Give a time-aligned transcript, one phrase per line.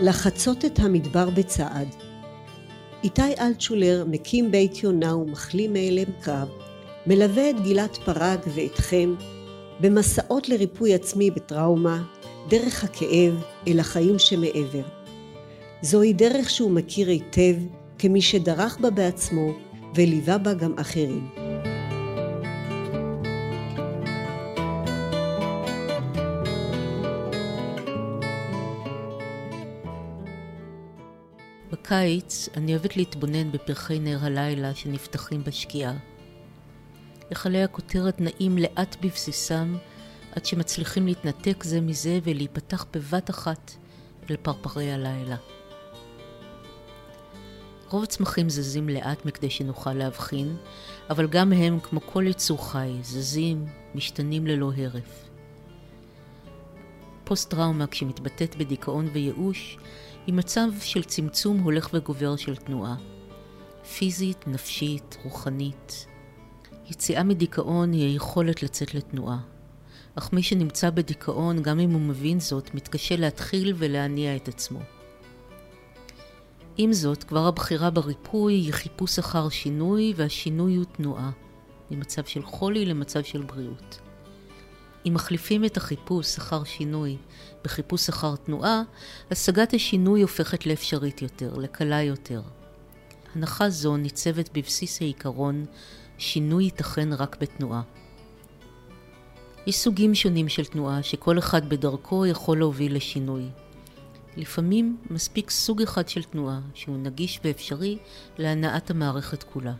[0.00, 1.88] לחצות את המדבר בצעד.
[3.04, 6.48] איתי אלטשולר מקים בית יונה ומחלים מאלם קרב,
[7.06, 9.14] מלווה את גלעד פרג ואתכם
[9.80, 12.02] במסעות לריפוי עצמי בטראומה,
[12.48, 14.84] דרך הכאב אל החיים שמעבר.
[15.82, 17.54] זוהי דרך שהוא מכיר היטב
[17.98, 19.52] כמי שדרך בה בעצמו
[19.94, 21.49] וליווה בה גם אחרים.
[31.90, 35.92] בקיץ אני אוהבת להתבונן בפרחי נר הלילה שנפתחים בשקיעה.
[37.30, 39.76] לחלי הכותרת נעים לאט בבסיסם
[40.32, 43.72] עד שמצליחים להתנתק זה מזה ולהיפתח בבת אחת
[44.30, 45.36] אל פרפרי הלילה.
[47.88, 50.56] רוב הצמחים זזים לאט מכדי שנוכל להבחין,
[51.10, 55.28] אבל גם הם, כמו כל יצור חי, זזים, משתנים ללא הרף.
[57.24, 59.78] פוסט-טראומה, כשמתבטאת בדיכאון וייאוש,
[60.26, 62.96] היא מצב של צמצום הולך וגובר של תנועה.
[63.98, 66.06] פיזית, נפשית, רוחנית.
[66.90, 69.38] יציאה מדיכאון היא היכולת לצאת לתנועה.
[70.14, 74.80] אך מי שנמצא בדיכאון, גם אם הוא מבין זאת, מתקשה להתחיל ולהניע את עצמו.
[76.76, 81.30] עם זאת, כבר הבחירה בריפוי היא חיפוש אחר שינוי, והשינוי הוא תנועה,
[81.90, 84.09] ממצב של חולי למצב של בריאות.
[85.06, 87.16] אם מחליפים את החיפוש אחר שינוי
[87.64, 88.82] בחיפוש אחר תנועה,
[89.30, 92.42] השגת השינוי הופכת לאפשרית יותר, לקלה יותר.
[93.34, 95.64] הנחה זו ניצבת בבסיס העיקרון
[96.18, 97.82] שינוי ייתכן רק בתנועה.
[99.66, 103.48] יש סוגים שונים של תנועה שכל אחד בדרכו יכול להוביל לשינוי.
[104.36, 107.98] לפעמים מספיק סוג אחד של תנועה שהוא נגיש ואפשרי
[108.38, 109.72] להנעת המערכת כולה.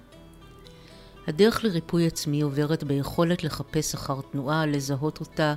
[1.31, 5.55] הדרך לריפוי עצמי עוברת ביכולת לחפש אחר תנועה, לזהות אותה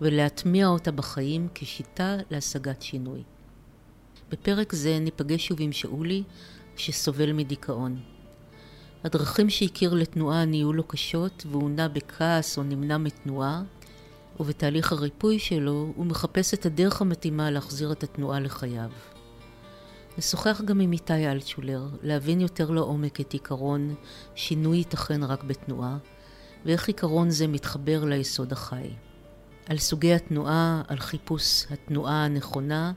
[0.00, 3.22] ולהטמיע אותה בחיים כשיטה להשגת שינוי.
[4.30, 6.22] בפרק זה ניפגש שוב עם שאולי
[6.76, 8.00] שסובל מדיכאון.
[9.04, 13.62] הדרכים שהכיר לתנועה נהיו לו קשות והוא נע בכעס או נמנע מתנועה,
[14.40, 18.90] ובתהליך הריפוי שלו הוא מחפש את הדרך המתאימה להחזיר את התנועה לחייו.
[20.18, 23.94] נשוחח גם עם איתי אלטשולר, להבין יותר לעומק את עיקרון
[24.34, 25.98] שינוי ייתכן רק בתנועה,
[26.64, 28.90] ואיך עיקרון זה מתחבר ליסוד החי.
[29.68, 32.92] על סוגי התנועה, על חיפוש התנועה הנכונה,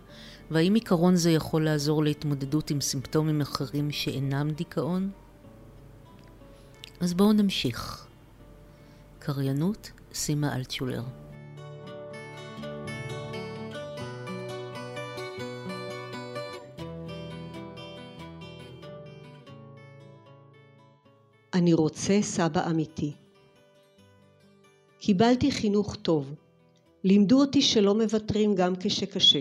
[0.52, 5.12] והאם עיקרון זה יכול לעזור להתמודדות עם סימפטומים אחרים שאינם דיכאון?
[7.00, 8.07] אז בואו נמשיך.
[9.19, 11.03] קריינות, סימה אלטשולר.
[21.89, 23.13] רוצה סבא אמיתי.
[25.00, 26.35] קיבלתי חינוך טוב.
[27.03, 29.39] לימדו אותי שלא מוותרים גם כשקשה.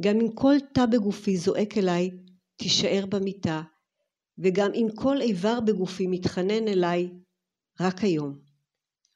[0.00, 2.10] גם אם כל תא בגופי זועק אליי,
[2.56, 3.62] תישאר במיטה,
[4.38, 7.10] וגם אם כל איבר בגופי מתחנן אליי,
[7.80, 8.38] רק היום.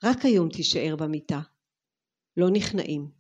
[0.05, 1.41] רק היום תישאר במיטה.
[2.37, 3.11] לא נכנעים.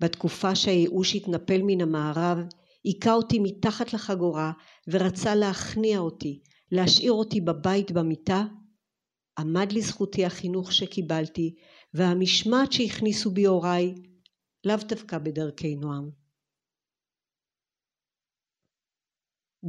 [0.00, 2.38] בתקופה שהייאוש התנפל מן המערב,
[2.84, 4.52] היכה אותי מתחת לחגורה
[4.88, 6.42] ורצה להכניע אותי,
[6.72, 8.44] להשאיר אותי בבית במיטה,
[9.38, 11.54] עמד לזכותי החינוך שקיבלתי
[11.94, 13.94] והמשמעת שהכניסו בי הוריי,
[14.64, 16.10] לאו דווקא בדרכי נועם.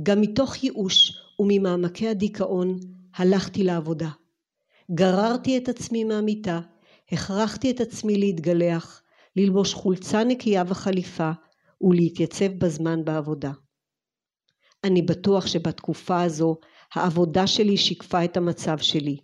[0.04, 2.80] גם מתוך ייאוש וממעמקי הדיכאון
[3.16, 4.10] הלכתי לעבודה.
[4.92, 6.62] גררתי את עצמי מהמיטה,
[7.12, 9.04] הכרחתי את עצמי להתגלח,
[9.36, 11.32] ללבוש חולצה נקייה וחליפה
[11.82, 13.52] ולהתייצב בזמן בעבודה.
[14.84, 16.58] אני בטוח שבתקופה הזו
[16.96, 19.18] העבודה שלי שיקפה את המצב שלי.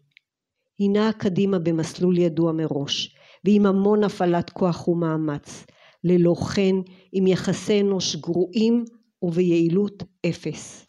[0.78, 3.16] היא נעה קדימה במסלול ידוע מראש,
[3.46, 5.66] ועם המון הפעלת כוח ומאמץ,
[6.04, 6.76] ללא כן
[7.12, 8.86] עם יחסי אנוש גרועים
[9.22, 10.86] וביעילות אפס.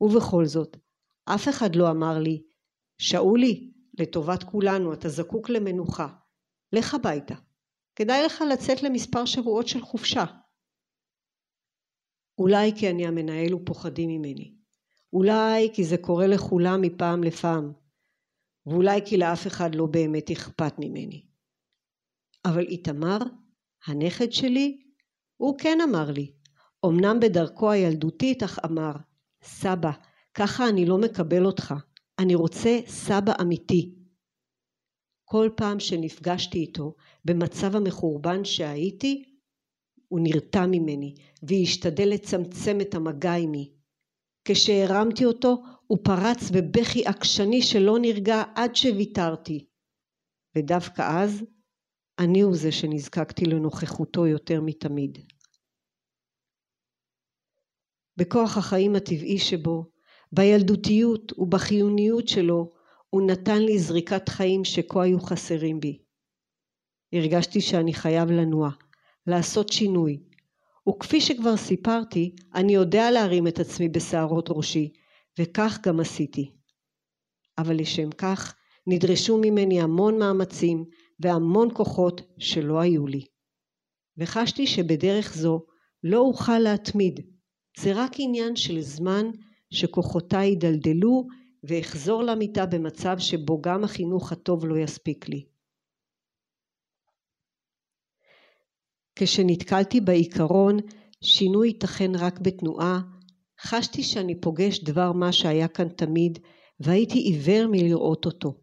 [0.00, 0.76] ובכל זאת,
[1.24, 2.42] אף אחד לא אמר לי,
[2.98, 6.08] שאולי, לטובת כולנו אתה זקוק למנוחה,
[6.72, 7.34] לך הביתה,
[7.96, 10.24] כדאי לך לצאת למספר שבועות של חופשה.
[12.38, 14.59] אולי כי אני המנהל ופוחדים ממני.
[15.12, 17.72] אולי כי זה קורה לכולם מפעם לפעם,
[18.66, 21.26] ואולי כי לאף אחד לא באמת אכפת ממני.
[22.44, 23.18] אבל איתמר,
[23.86, 24.80] הנכד שלי,
[25.36, 26.32] הוא כן אמר לי,
[26.86, 28.92] אמנם בדרכו הילדותית, אך אמר,
[29.42, 29.90] סבא,
[30.34, 31.74] ככה אני לא מקבל אותך,
[32.18, 33.94] אני רוצה סבא אמיתי.
[35.24, 39.24] כל פעם שנפגשתי איתו במצב המחורבן שהייתי,
[40.08, 43.79] הוא נרתע ממני והשתדל לצמצם את המגע עימי.
[44.52, 49.66] כשהרמתי אותו הוא פרץ בבכי עקשני שלא נרגע עד שוויתרתי.
[50.56, 51.44] ודווקא אז
[52.18, 55.18] אני הוא זה שנזקקתי לנוכחותו יותר מתמיד.
[58.16, 59.84] בכוח החיים הטבעי שבו,
[60.32, 62.72] בילדותיות ובחיוניות שלו,
[63.10, 65.98] הוא נתן לי זריקת חיים שכה היו חסרים בי.
[67.12, 68.70] הרגשתי שאני חייב לנוע,
[69.26, 70.29] לעשות שינוי,
[70.90, 74.92] וכפי שכבר סיפרתי, אני יודע להרים את עצמי בשערות ראשי,
[75.38, 76.50] וכך גם עשיתי.
[77.58, 78.54] אבל לשם כך
[78.86, 80.84] נדרשו ממני המון מאמצים
[81.20, 83.24] והמון כוחות שלא היו לי.
[84.18, 85.62] וחשתי שבדרך זו
[86.04, 87.20] לא אוכל להתמיד,
[87.78, 89.26] זה רק עניין של זמן
[89.70, 91.26] שכוחותיי יידלדלו
[91.64, 95.44] ואחזור למיטה במצב שבו גם החינוך הטוב לא יספיק לי.
[99.16, 100.76] כשנתקלתי בעיקרון
[101.24, 103.00] שינוי ייתכן רק בתנועה,
[103.60, 106.38] חשתי שאני פוגש דבר מה שהיה כאן תמיד,
[106.80, 108.54] והייתי עיוור מלראות אותו.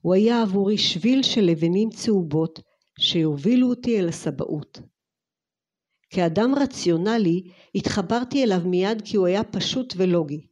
[0.00, 2.60] הוא היה עבורי שביל של לבנים צהובות
[3.00, 4.80] שיובילו אותי אל הסבאות.
[6.10, 7.42] כאדם רציונלי
[7.74, 10.46] התחברתי אליו מיד כי הוא היה פשוט ולוגי.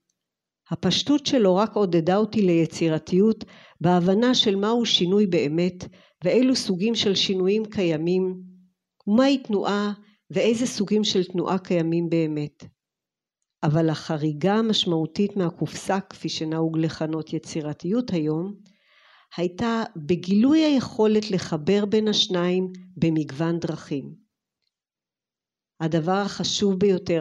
[0.70, 3.44] הפשטות שלו רק עודדה אותי ליצירתיות
[3.80, 5.84] בהבנה של מהו שינוי באמת
[6.24, 8.53] ואילו סוגים של שינויים קיימים
[9.06, 9.92] ומהי תנועה
[10.30, 12.64] ואיזה סוגים של תנועה קיימים באמת.
[13.62, 18.54] אבל החריגה המשמעותית מהקופסה כפי שנהוג לכנות יצירתיות היום
[19.36, 24.14] הייתה בגילוי היכולת לחבר בין השניים במגוון דרכים.
[25.80, 27.20] הדבר החשוב ביותר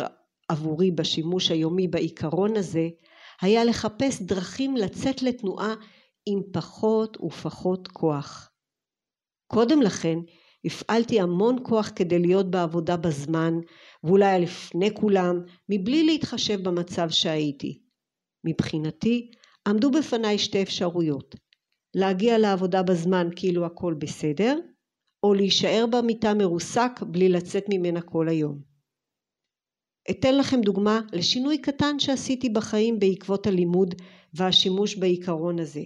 [0.50, 2.90] עבורי בשימוש היומי בעיקרון הזה
[3.42, 5.74] היה לחפש דרכים לצאת לתנועה
[6.26, 8.52] עם פחות ופחות כוח.
[9.48, 10.18] קודם לכן
[10.66, 13.54] הפעלתי המון כוח כדי להיות בעבודה בזמן
[14.04, 15.36] ואולי לפני כולם
[15.70, 17.82] מבלי להתחשב במצב שהייתי.
[18.46, 19.32] מבחינתי
[19.68, 21.36] עמדו בפניי שתי אפשרויות
[21.96, 24.60] להגיע לעבודה בזמן כאילו הכל בסדר
[25.24, 28.62] או להישאר במיטה מרוסק בלי לצאת ממנה כל היום.
[30.12, 33.96] אתן לכם דוגמה לשינוי קטן שעשיתי בחיים בעקבות הלימוד
[34.34, 35.82] והשימוש בעיקרון הזה.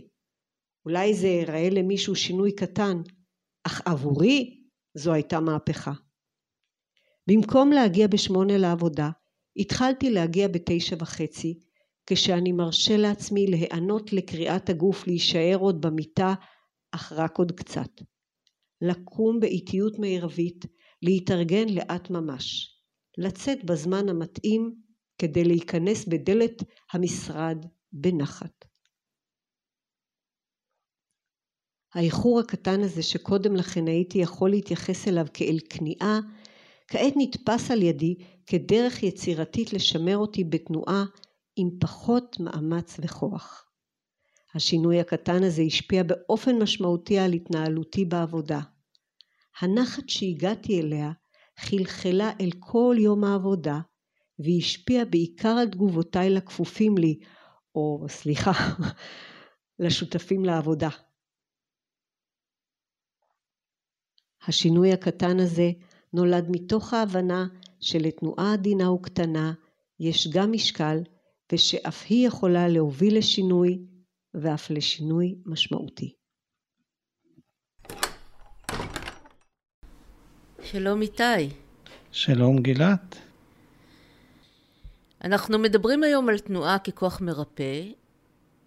[0.85, 3.01] אולי זה ייראה למישהו שינוי קטן,
[3.63, 4.66] אך עבורי
[4.97, 5.93] זו הייתה מהפכה.
[7.27, 9.09] במקום להגיע בשמונה לעבודה,
[9.57, 11.59] התחלתי להגיע בתשע וחצי,
[12.05, 16.33] כשאני מרשה לעצמי להיענות לקריאת הגוף להישאר עוד במיטה,
[16.91, 17.89] אך רק עוד קצת.
[18.81, 20.65] לקום באיטיות מרבית,
[21.01, 22.75] להתארגן לאט ממש.
[23.17, 24.75] לצאת בזמן המתאים
[25.17, 26.63] כדי להיכנס בדלת
[26.93, 28.65] המשרד בנחת.
[31.97, 36.19] האיחור הקטן הזה שקודם לכן הייתי יכול להתייחס אליו כאל כניעה,
[36.87, 38.15] כעת נתפס על ידי
[38.45, 41.05] כדרך יצירתית לשמר אותי בתנועה
[41.55, 43.65] עם פחות מאמץ וכוח.
[44.55, 48.59] השינוי הקטן הזה השפיע באופן משמעותי על התנהלותי בעבודה.
[49.61, 51.11] הנחת שהגעתי אליה
[51.59, 53.79] חלחלה אל כל יום העבודה
[54.39, 57.19] והשפיעה בעיקר על תגובותיי לכפופים לי,
[57.75, 58.51] או סליחה,
[59.79, 60.89] לשותפים לעבודה.
[64.47, 65.71] השינוי הקטן הזה
[66.13, 67.47] נולד מתוך ההבנה
[67.79, 69.53] שלתנועה עדינה וקטנה
[69.99, 70.97] יש גם משקל
[71.53, 73.79] ושאף היא יכולה להוביל לשינוי
[74.33, 76.13] ואף לשינוי משמעותי.
[80.63, 81.49] שלום איתי.
[82.11, 83.15] שלום גילת.
[85.23, 87.83] אנחנו מדברים היום על תנועה ככוח מרפא,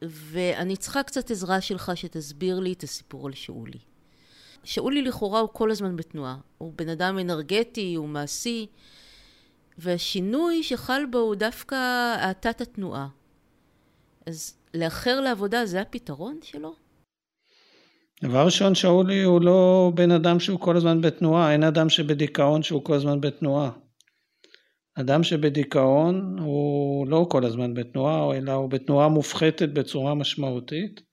[0.02, 3.89] ואני צריכה קצת עזרה שלך שתסביר לי את הסיפור על שאולי.
[4.64, 6.36] שאולי לכאורה הוא כל הזמן בתנועה.
[6.58, 8.66] הוא בן אדם אנרגטי, הוא מעשי,
[9.78, 11.76] והשינוי שחל בו הוא דווקא
[12.18, 13.08] האטת התנועה.
[14.26, 16.74] אז לאחר לעבודה זה הפתרון שלו?
[18.22, 22.84] דבר ראשון, שאולי הוא לא בן אדם שהוא כל הזמן בתנועה, אין אדם שבדיכאון שהוא
[22.84, 23.70] כל הזמן בתנועה.
[24.94, 31.09] אדם שבדיכאון הוא לא כל הזמן בתנועה, אלא הוא בתנועה מופחתת בצורה משמעותית.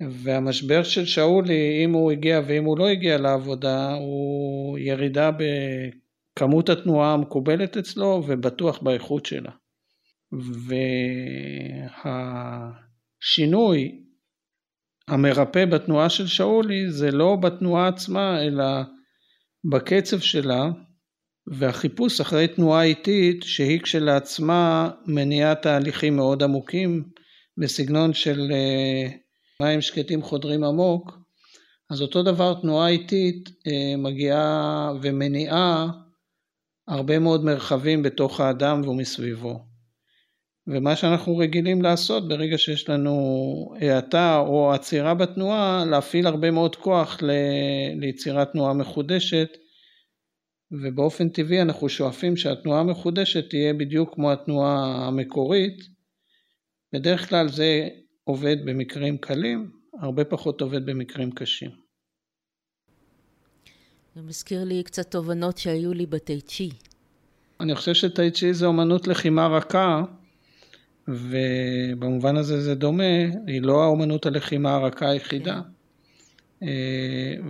[0.00, 5.30] והמשבר של שאולי, אם הוא הגיע ואם הוא לא הגיע לעבודה, הוא ירידה
[6.34, 9.50] בכמות התנועה המקובלת אצלו ובטוח באיכות שלה.
[13.22, 14.04] והשינוי
[15.08, 18.64] המרפא בתנועה של שאולי זה לא בתנועה עצמה אלא
[19.70, 20.70] בקצב שלה
[21.46, 27.04] והחיפוש אחרי תנועה איטית שהיא כשלעצמה מניעה תהליכים מאוד עמוקים
[27.58, 29.08] בסגנון של אה,
[29.62, 31.18] מים שקטים חודרים עמוק
[31.90, 35.86] אז אותו דבר תנועה איטית אה, מגיעה ומניעה
[36.88, 39.68] הרבה מאוד מרחבים בתוך האדם ומסביבו
[40.66, 43.14] ומה שאנחנו רגילים לעשות ברגע שיש לנו
[43.80, 47.30] האטה או עצירה בתנועה, להפעיל הרבה מאוד כוח ל...
[48.00, 49.48] ליצירת תנועה מחודשת,
[50.82, 55.78] ובאופן טבעי אנחנו שואפים שהתנועה המחודשת תהיה בדיוק כמו התנועה המקורית.
[56.92, 57.88] בדרך כלל זה
[58.28, 59.70] עובד במקרים קלים,
[60.00, 61.70] הרבה פחות עובד במקרים קשים.
[64.14, 66.70] זה מזכיר לי קצת תובנות שהיו לי בטי צ'י.
[67.60, 70.02] אני חושב שטי צ'י זה אומנות לחימה רכה,
[71.08, 75.60] ובמובן הזה זה דומה, היא לא האומנות הלחימה הרכה היחידה.
[76.60, 76.66] כן.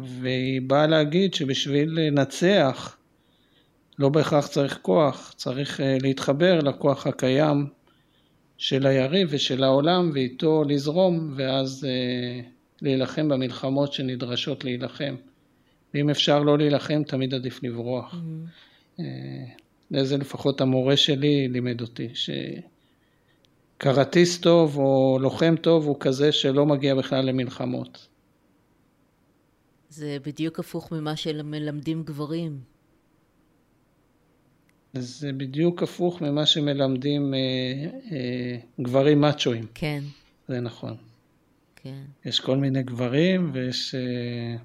[0.02, 2.96] והיא באה להגיד שבשביל לנצח,
[3.98, 7.77] לא בהכרח צריך כוח, צריך אה, להתחבר לכוח הקיים
[8.58, 12.40] של היריב ושל העולם ואיתו לזרום ואז אה,
[12.82, 15.14] להילחם במלחמות שנדרשות להילחם.
[15.94, 18.14] ואם אפשר לא להילחם, תמיד עדיף לברוח.
[18.14, 19.02] Mm-hmm.
[20.02, 22.08] זה לפחות המורה שלי לימד אותי,
[23.78, 28.08] שקרטיסט טוב או לוחם טוב הוא כזה שלא מגיע בכלל למלחמות.
[29.88, 32.60] זה בדיוק הפוך ממה שמלמדים גברים.
[34.94, 37.38] זה בדיוק הפוך ממה שמלמדים אה,
[38.12, 39.66] אה, גברים מאצ'ואים.
[39.74, 40.02] כן.
[40.48, 40.96] זה נכון.
[41.76, 42.02] כן.
[42.24, 44.56] יש כל מיני גברים ויש אה,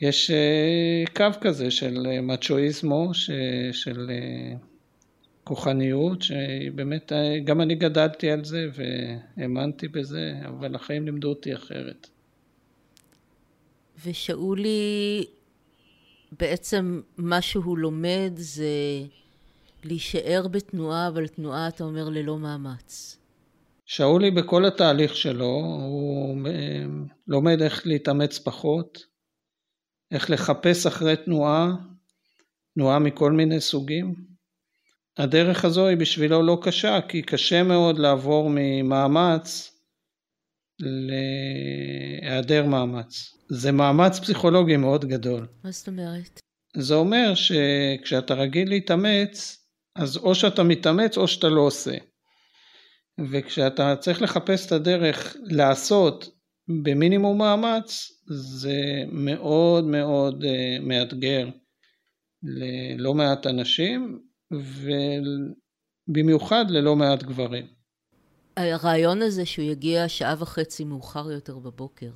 [0.00, 3.30] יש אה, קו כזה של אה, מאצ'ואיזמו, ש,
[3.72, 4.56] של אה,
[5.44, 12.08] כוחניות, שבאמת אה, גם אני גדלתי על זה והאמנתי בזה, אבל החיים לימדו אותי אחרת.
[14.06, 15.24] ושאולי
[16.32, 18.66] בעצם מה שהוא לומד זה
[19.84, 23.16] להישאר בתנועה, אבל תנועה, אתה אומר, ללא מאמץ.
[23.86, 26.84] שאולי בכל התהליך שלו, הוא אה,
[27.26, 28.98] לומד איך להתאמץ פחות,
[30.10, 31.72] איך לחפש אחרי תנועה,
[32.74, 34.14] תנועה מכל מיני סוגים.
[35.18, 39.75] הדרך הזו היא בשבילו לא קשה, כי קשה מאוד לעבור ממאמץ
[40.80, 43.36] להיעדר מאמץ.
[43.48, 45.46] זה מאמץ פסיכולוגי מאוד גדול.
[45.64, 46.40] מה זאת אומרת?
[46.76, 49.66] זה אומר שכשאתה רגיל להתאמץ,
[49.96, 51.96] אז או שאתה מתאמץ או שאתה לא עושה.
[53.30, 56.28] וכשאתה צריך לחפש את הדרך לעשות
[56.82, 60.46] במינימום מאמץ, זה מאוד מאוד uh,
[60.82, 61.48] מאתגר
[62.42, 64.20] ללא מעט אנשים,
[66.08, 67.66] ובמיוחד ללא מעט גברים.
[68.56, 72.10] הרעיון הזה שהוא יגיע שעה וחצי מאוחר יותר בבוקר,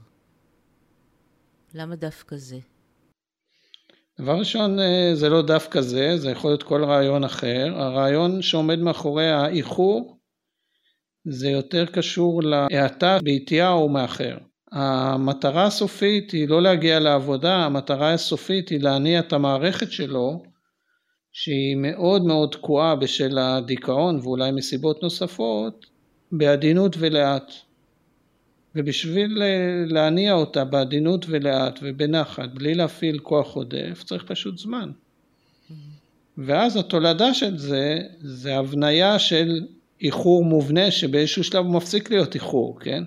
[1.75, 2.59] למה דווקא זה?
[4.21, 7.73] דבר ראשון, אה, זה לא דווקא זה, זה יכול להיות כל רעיון אחר.
[7.77, 10.19] הרעיון שעומד מאחורי האיחור
[11.25, 14.39] זה יותר קשור להאטה בעטייה או מאחר.
[14.73, 20.43] המטרה הסופית היא לא להגיע לעבודה, המטרה הסופית היא להניע את המערכת שלו,
[21.33, 25.87] שהיא מאוד מאוד תקועה בשל הדיכאון ואולי מסיבות נוספות,
[26.33, 27.53] בעדינות ולאט.
[28.75, 29.43] ובשביל
[29.87, 34.91] להניע אותה בעדינות ולאט ובנחת, בלי להפעיל כוח עודף, צריך פשוט זמן.
[36.39, 39.61] ואז התולדה של זה, זה הבניה של
[40.01, 43.03] איחור מובנה שבאיזשהו שלב הוא מפסיק להיות איחור, כן?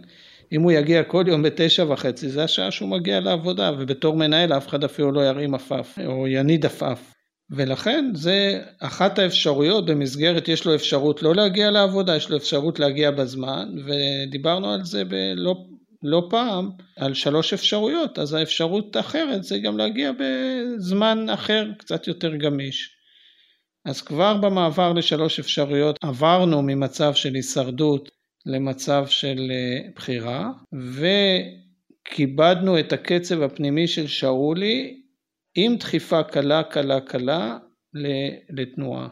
[0.51, 4.67] אם הוא יגיע כל יום בתשע וחצי, זה השעה שהוא מגיע לעבודה, ובתור מנהל אף
[4.67, 7.12] אחד אפילו לא ירים עפעף, או יניד עפעף.
[7.51, 13.11] ולכן זה אחת האפשרויות במסגרת, יש לו אפשרות לא להגיע לעבודה, יש לו אפשרות להגיע
[13.11, 15.55] בזמן, ודיברנו על זה בלא
[16.03, 22.35] לא פעם, על שלוש אפשרויות, אז האפשרות האחרת זה גם להגיע בזמן אחר, קצת יותר
[22.35, 22.89] גמיש.
[23.85, 28.09] אז כבר במעבר לשלוש אפשרויות עברנו ממצב של הישרדות
[28.45, 30.51] למצב של אה, בחירה,
[32.09, 35.02] וכיבדנו את הקצב הפנימי של שאולי
[35.55, 37.57] עם דחיפה קלה קלה קלה
[38.49, 39.07] לתנועה.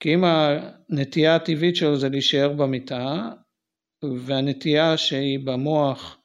[0.00, 3.30] כי אם הנטייה הטבעית שלו זה להישאר במיטה,
[4.26, 6.18] והנטייה שהיא במוח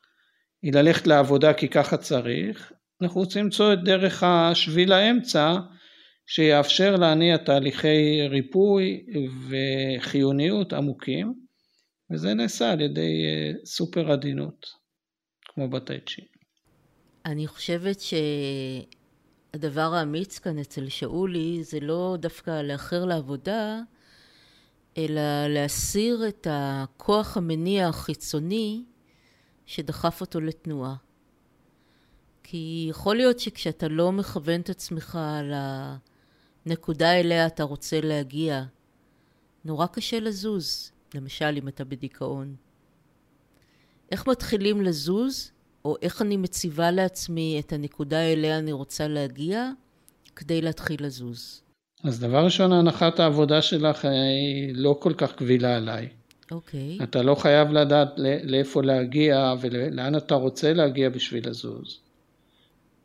[0.61, 5.57] היא ללכת לעבודה כי ככה צריך, אנחנו רוצים למצוא את דרך השביל האמצע
[6.27, 9.05] שיאפשר להניע תהליכי ריפוי
[9.49, 11.33] וחיוניות עמוקים,
[12.11, 14.65] וזה נעשה על ידי אה, סופר עדינות,
[15.45, 16.21] כמו בטייצ'י.
[17.27, 17.98] אני חושבת
[19.53, 23.81] שהדבר האמיץ כאן אצל שאולי זה לא דווקא לאחר לעבודה,
[24.98, 28.84] אלא להסיר את הכוח המניע החיצוני
[29.65, 30.96] שדחף אותו לתנועה.
[32.43, 35.19] כי יכול להיות שכשאתה לא מכוון את עצמך
[36.65, 38.63] לנקודה אליה אתה רוצה להגיע,
[39.65, 42.55] נורא קשה לזוז, למשל אם אתה בדיכאון.
[44.12, 45.51] איך מתחילים לזוז?
[45.88, 49.70] או איך אני מציבה לעצמי את הנקודה אליה אני רוצה להגיע
[50.36, 51.62] כדי להתחיל לזוז.
[52.03, 56.08] אז דבר ראשון, הנחת העבודה שלך היא לא כל כך קבילה עליי.
[56.51, 56.98] אוקיי.
[57.00, 57.03] Okay.
[57.03, 58.10] אתה לא חייב לדעת
[58.44, 62.00] לאיפה להגיע ולאן אתה רוצה להגיע בשביל לזוז.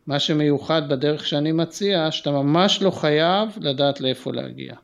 [0.06, 4.74] מה שמיוחד בדרך שאני מציע, שאתה ממש לא חייב לדעת לאיפה להגיע.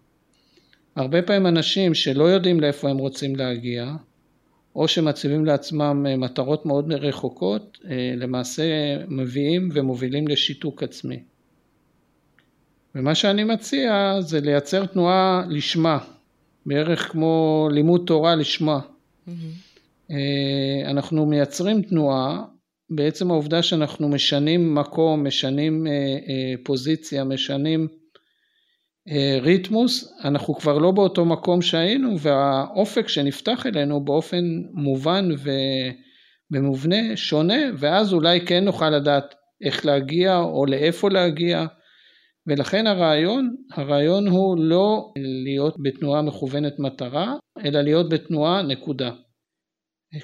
[0.96, 3.92] הרבה פעמים אנשים שלא יודעים לאיפה הם רוצים להגיע,
[4.78, 8.64] או שמציבים לעצמם אה, מטרות מאוד רחוקות, אה, למעשה
[9.08, 11.22] מביאים ומובילים לשיתוק עצמי.
[12.94, 15.98] ומה שאני מציע זה לייצר תנועה לשמה,
[16.66, 18.78] בערך כמו לימוד תורה לשמה.
[19.28, 20.12] Mm-hmm.
[20.86, 22.44] אנחנו מייצרים תנועה,
[22.90, 25.86] בעצם העובדה שאנחנו משנים מקום, משנים
[26.64, 27.88] פוזיציה, משנים
[29.42, 35.28] ריתמוס, אנחנו כבר לא באותו מקום שהיינו והאופק שנפתח אלינו באופן מובן
[36.52, 39.34] ומובנה שונה ואז אולי כן נוכל לדעת
[39.64, 41.66] איך להגיע או לאיפה להגיע
[42.46, 45.12] ולכן הרעיון, הרעיון הוא לא
[45.44, 47.34] להיות בתנועה מכוונת מטרה
[47.64, 49.10] אלא להיות בתנועה נקודה.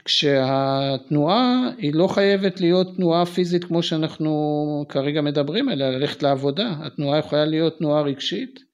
[0.04, 7.18] כשהתנועה היא לא חייבת להיות תנועה פיזית כמו שאנחנו כרגע מדברים אלא ללכת לעבודה, התנועה
[7.18, 8.73] יכולה להיות תנועה רגשית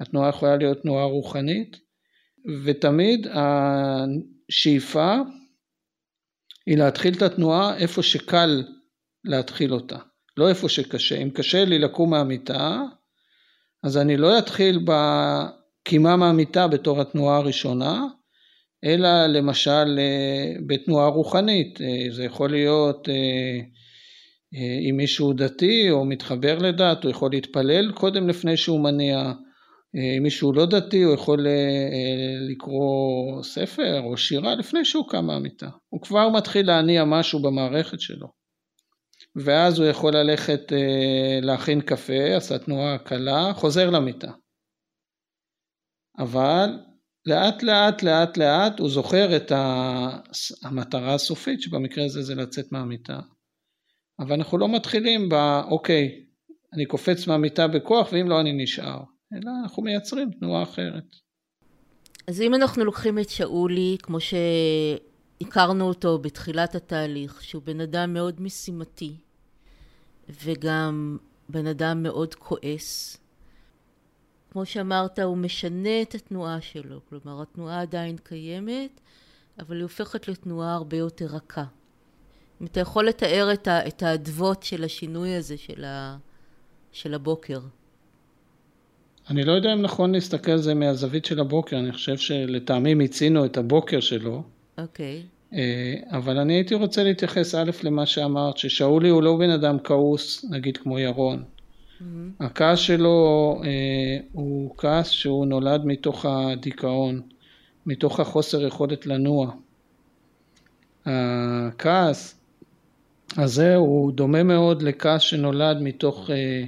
[0.00, 1.76] התנועה יכולה להיות תנועה רוחנית,
[2.64, 5.14] ותמיד השאיפה
[6.66, 8.64] היא להתחיל את התנועה איפה שקל
[9.24, 9.98] להתחיל אותה,
[10.36, 11.16] לא איפה שקשה.
[11.16, 12.82] אם קשה לי לקום מהמיטה,
[13.82, 18.06] אז אני לא אתחיל בקימה מהמיטה בתור התנועה הראשונה,
[18.84, 23.60] אלא למשל אה, בתנועה רוחנית, אה, זה יכול להיות אה,
[24.90, 29.32] אם מישהו דתי או מתחבר לדת, הוא יכול להתפלל קודם לפני שהוא מניע,
[29.94, 35.26] אם מישהו לא דתי הוא יכול אה, אה, לקרוא ספר או שירה לפני שהוא קם
[35.26, 35.68] מהמיטה.
[35.88, 38.28] הוא כבר מתחיל להניע משהו במערכת שלו.
[39.36, 44.30] ואז הוא יכול ללכת אה, להכין קפה, עשה תנועה קלה, חוזר למיטה.
[46.18, 46.70] אבל
[47.26, 49.52] לאט לאט לאט לאט הוא זוכר את
[50.64, 53.20] המטרה הסופית שבמקרה הזה זה לצאת מהמיטה.
[54.20, 55.34] אבל אנחנו לא מתחילים ב
[55.70, 56.24] אוקיי,
[56.74, 59.13] אני קופץ מהמיטה בכוח ואם לא אני נשאר.
[59.34, 61.16] אלא אנחנו מייצרים תנועה אחרת.
[62.26, 68.40] אז אם אנחנו לוקחים את שאולי, כמו שהכרנו אותו בתחילת התהליך, שהוא בן אדם מאוד
[68.40, 69.16] משימתי,
[70.44, 71.18] וגם
[71.48, 73.16] בן אדם מאוד כועס,
[74.50, 79.00] כמו שאמרת, הוא משנה את התנועה שלו, כלומר התנועה עדיין קיימת,
[79.58, 81.64] אבל היא הופכת לתנועה הרבה יותר רכה.
[82.60, 83.48] אם אתה יכול לתאר
[83.88, 86.16] את האדוות של השינוי הזה של, ה,
[86.92, 87.60] של הבוקר.
[89.30, 93.44] אני לא יודע אם נכון להסתכל על זה מהזווית של הבוקר, אני חושב שלטעמי מיצינו
[93.44, 94.42] את הבוקר שלו.
[94.78, 95.22] אוקיי.
[95.22, 95.56] Okay.
[95.56, 100.44] אה, אבל אני הייתי רוצה להתייחס א' למה שאמרת, ששאולי הוא לא בן אדם כעוס,
[100.50, 101.42] נגיד כמו ירון.
[101.42, 102.04] Mm-hmm.
[102.44, 107.20] הכעס שלו אה, הוא כעס שהוא נולד מתוך הדיכאון,
[107.86, 109.52] מתוך החוסר יכולת לנוע.
[111.06, 112.40] הכעס
[113.36, 116.64] הזה הוא דומה מאוד לכעס שנולד מתוך אה,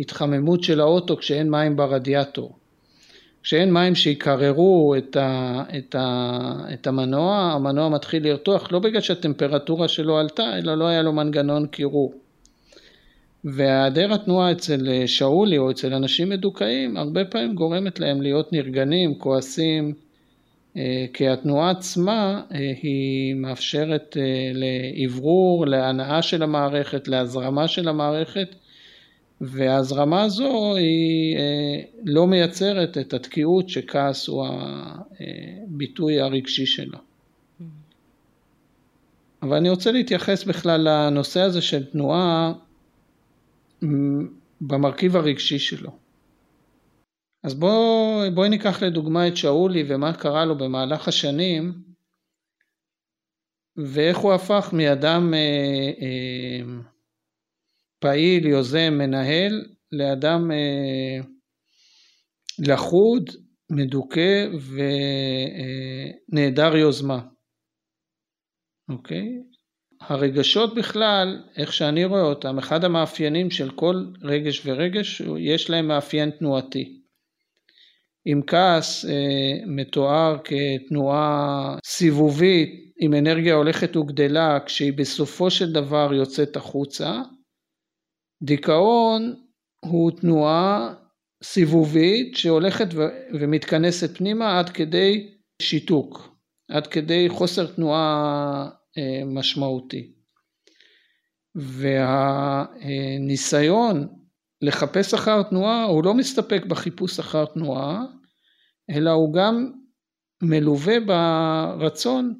[0.00, 2.56] התחממות של האוטו כשאין מים ברדיאטור.
[3.42, 6.38] כשאין מים שיקררו את, ה, את, ה,
[6.72, 11.66] את המנוע, המנוע מתחיל לרתוח לא בגלל שהטמפרטורה שלו עלתה, אלא לא היה לו מנגנון
[11.66, 12.14] קירור.
[13.44, 19.94] והיעדר התנועה אצל שאולי או אצל אנשים מדוכאים הרבה פעמים גורמת להם להיות נרגנים, כועסים,
[20.76, 28.54] אה, כי התנועה עצמה אה, היא מאפשרת אה, לאוורור, להנאה של המערכת, להזרמה של המערכת
[29.40, 36.98] וההזרמה הזו היא אה, לא מייצרת את התקיעות שכעס הוא הביטוי הרגשי שלה.
[39.42, 42.52] אבל אני רוצה להתייחס בכלל לנושא הזה של תנועה
[44.60, 45.90] במרכיב הרגשי שלו.
[47.42, 51.82] אז בואו בוא ניקח לדוגמה את שאולי ומה קרה לו במהלך השנים
[53.76, 55.38] ואיך הוא הפך מאדם אה,
[56.00, 56.62] אה,
[58.00, 61.20] פעיל, יוזם, מנהל, לאדם אה,
[62.58, 63.30] לחוד,
[63.70, 64.46] מדוכא
[66.32, 67.20] ונעדר יוזמה.
[68.88, 69.28] אוקיי?
[70.00, 76.30] הרגשות בכלל, איך שאני רואה אותם, אחד המאפיינים של כל רגש ורגש, יש להם מאפיין
[76.30, 77.00] תנועתי.
[78.26, 86.56] אם כעס אה, מתואר כתנועה סיבובית עם אנרגיה הולכת וגדלה כשהיא בסופו של דבר יוצאת
[86.56, 87.22] החוצה,
[88.42, 89.34] דיכאון
[89.80, 90.94] הוא תנועה
[91.42, 92.86] סיבובית שהולכת
[93.32, 96.36] ומתכנסת פנימה עד כדי שיתוק,
[96.70, 100.12] עד כדי חוסר תנועה אה, משמעותי.
[103.24, 104.08] והניסיון
[104.62, 108.04] לחפש אחר תנועה הוא לא מסתפק בחיפוש אחר תנועה,
[108.90, 109.72] אלא הוא גם
[110.42, 112.34] מלווה ברצון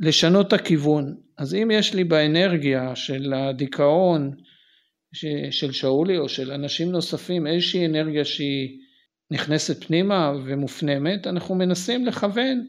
[0.00, 1.16] לשנות את הכיוון.
[1.38, 4.36] אז אם יש לי באנרגיה של הדיכאון
[5.50, 8.78] של שאולי או של אנשים נוספים, איזושהי אנרגיה שהיא
[9.30, 12.66] נכנסת פנימה ומופנמת, אנחנו מנסים לכוון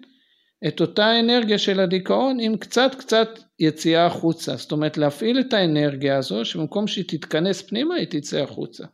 [0.68, 4.56] את אותה אנרגיה של הדיכאון עם קצת קצת יציאה החוצה.
[4.56, 8.86] זאת אומרת להפעיל את האנרגיה הזו שבמקום שהיא תתכנס פנימה היא תצא החוצה.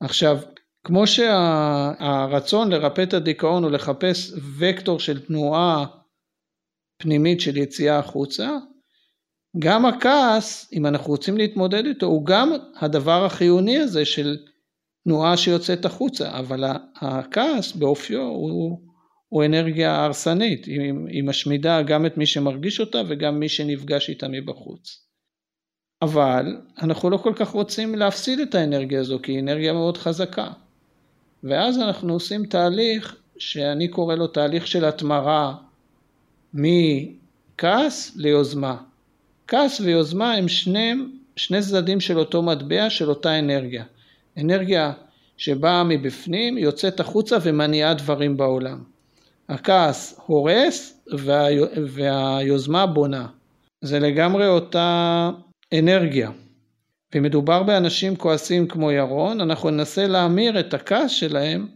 [0.00, 0.38] עכשיו,
[0.84, 5.86] כמו שהרצון שה, לרפא את הדיכאון הוא לחפש וקטור של תנועה
[6.98, 8.50] פנימית של יציאה החוצה,
[9.58, 14.36] גם הכעס, אם אנחנו רוצים להתמודד איתו, הוא גם הדבר החיוני הזה של
[15.04, 16.64] תנועה שיוצאת החוצה, אבל
[16.96, 18.78] הכעס באופיו הוא,
[19.28, 24.28] הוא אנרגיה הרסנית, היא, היא משמידה גם את מי שמרגיש אותה וגם מי שנפגש איתה
[24.28, 25.06] מבחוץ.
[26.02, 30.50] אבל אנחנו לא כל כך רוצים להפסיד את האנרגיה הזו, כי היא אנרגיה מאוד חזקה.
[31.44, 35.54] ואז אנחנו עושים תהליך שאני קורא לו תהליך של התמרה
[36.54, 38.82] מכעס ליוזמה.
[39.46, 40.92] כעס ויוזמה הם שני,
[41.36, 43.84] שני צדדים של אותו מטבע, של אותה אנרגיה.
[44.38, 44.92] אנרגיה
[45.36, 48.82] שבאה מבפנים, יוצאת החוצה ומניעה דברים בעולם.
[49.48, 51.46] הכעס הורס וה,
[51.86, 53.26] והיוזמה בונה.
[53.80, 55.30] זה לגמרי אותה
[55.78, 56.30] אנרגיה.
[57.14, 61.68] ומדובר באנשים כועסים כמו ירון, אנחנו ננסה להמיר את הכעס שלהם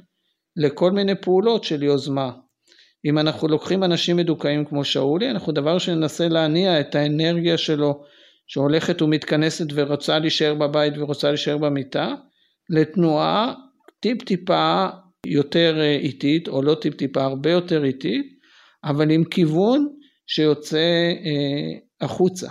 [0.57, 2.33] לכל מיני פעולות של יוזמה.
[3.07, 8.05] אם אנחנו לוקחים אנשים מדוכאים כמו שאולי, אנחנו דבר שננסה להניע את האנרגיה שלו
[8.47, 12.15] שהולכת ומתכנסת ורוצה להישאר בבית ורוצה להישאר במיטה,
[12.71, 13.55] לתנועה
[14.01, 14.87] טיפ טיפה
[15.27, 18.27] יותר אה, איטית, או לא טיפ טיפה, הרבה יותר איטית,
[18.85, 19.89] אבל עם כיוון
[20.27, 22.51] שיוצא אה, החוצה.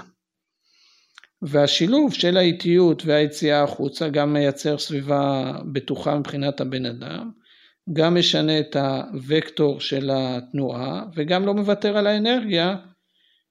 [1.42, 7.32] והשילוב של האיטיות והיציאה החוצה גם מייצר סביבה בטוחה מבחינת הבן אדם,
[7.94, 12.76] גם משנה את הוקטור של התנועה וגם לא מוותר על האנרגיה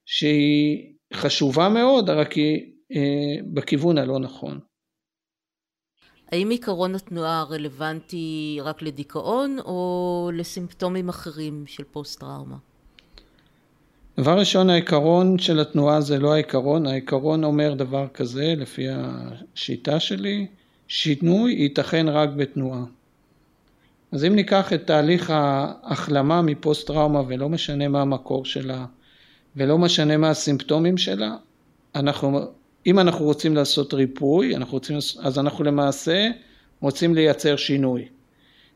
[0.07, 4.61] שהיא חשובה מאוד, רק היא אה, בכיוון הלא נכון.
[6.33, 12.57] האם עיקרון התנועה רלוונטי רק לדיכאון או לסימפטומים אחרים של פוסט טראומה?
[14.20, 20.47] דבר ראשון העיקרון של התנועה זה לא העיקרון, העיקרון אומר דבר כזה לפי השיטה שלי,
[20.88, 22.85] שינוי ייתכן רק בתנועה.
[24.14, 28.85] אז אם ניקח את תהליך ההחלמה מפוסט טראומה ולא משנה מה המקור שלה
[29.57, 31.37] ולא משנה מה הסימפטומים שלה,
[31.94, 32.40] אנחנו,
[32.87, 36.31] אם אנחנו רוצים לעשות ריפוי, אנחנו רוצים, אז אנחנו למעשה
[36.81, 38.09] רוצים לייצר שינוי.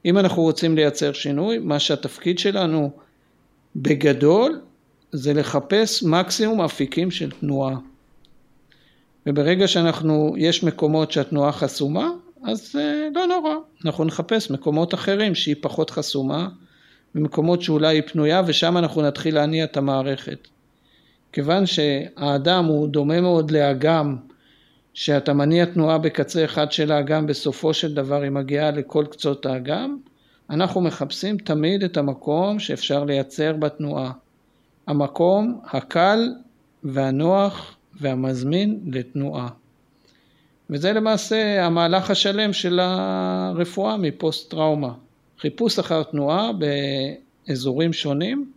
[0.05, 2.90] אם אנחנו רוצים לייצר שינוי, מה שהתפקיד שלנו
[3.77, 4.61] בגדול
[5.12, 7.77] זה לחפש מקסימום אפיקים של תנועה.
[9.27, 12.11] וברגע שאנחנו, יש מקומות שהתנועה חסומה,
[12.44, 16.48] אז אה, לא נורא, אנחנו נחפש מקומות אחרים שהיא פחות חסומה,
[17.14, 20.48] במקומות שאולי היא פנויה, ושם אנחנו נתחיל להניע את המערכת.
[21.33, 24.16] כיוון שהאדם הוא דומה מאוד לאגם,
[24.94, 29.96] שאתה מניע תנועה בקצה אחד של האגם, בסופו של דבר היא מגיעה לכל קצות האגם,
[30.51, 34.12] אנחנו מחפשים תמיד את המקום שאפשר לייצר בתנועה.
[34.87, 36.29] המקום הקל
[36.85, 39.48] והנוח והמזמין לתנועה.
[40.70, 44.92] וזה למעשה המהלך השלם של הרפואה מפוסט טראומה.
[45.40, 46.50] חיפוש אחר תנועה
[47.48, 48.50] באזורים שונים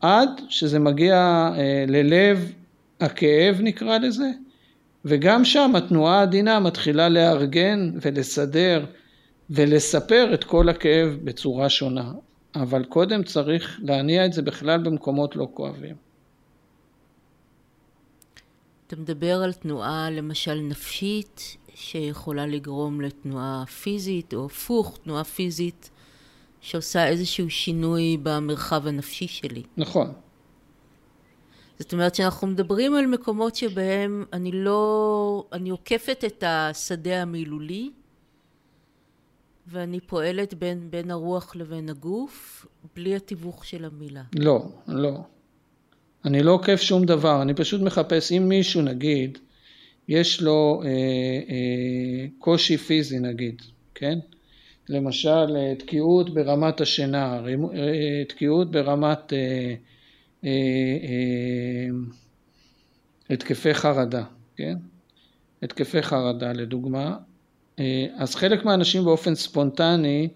[0.00, 1.16] עד שזה מגיע
[1.56, 2.52] אה, ללב
[3.00, 4.30] הכאב נקרא לזה
[5.04, 8.84] וגם שם התנועה העדינה מתחילה לארגן ולסדר
[9.50, 12.12] ולספר את כל הכאב בצורה שונה
[12.56, 16.07] אבל קודם צריך להניע את זה בכלל במקומות לא כואבים.
[18.88, 25.90] אתה מדבר על תנועה למשל נפשית שיכולה לגרום לתנועה פיזית או הפוך, תנועה פיזית
[26.60, 29.62] שעושה איזשהו שינוי במרחב הנפשי שלי.
[29.76, 30.12] נכון.
[31.78, 37.90] זאת אומרת שאנחנו מדברים על מקומות שבהם אני לא, אני עוקפת את השדה המילולי
[39.66, 44.22] ואני פועלת בין, בין הרוח לבין הגוף בלי התיווך של המילה.
[44.34, 45.20] לא, לא.
[46.24, 49.38] אני לא עוקף שום דבר, אני פשוט מחפש, אם מישהו נגיד,
[50.08, 53.62] יש לו אה, אה, קושי פיזי נגיד,
[53.94, 54.18] כן?
[54.88, 57.40] למשל אה, תקיעות ברמת השינה,
[57.74, 59.74] אה, תקיעות ברמת אה,
[60.44, 60.50] אה,
[61.02, 61.88] אה,
[63.30, 64.24] התקפי חרדה,
[64.56, 64.74] כן?
[65.62, 67.16] התקפי חרדה לדוגמה,
[67.78, 70.28] אה, אז חלק מהאנשים באופן ספונטני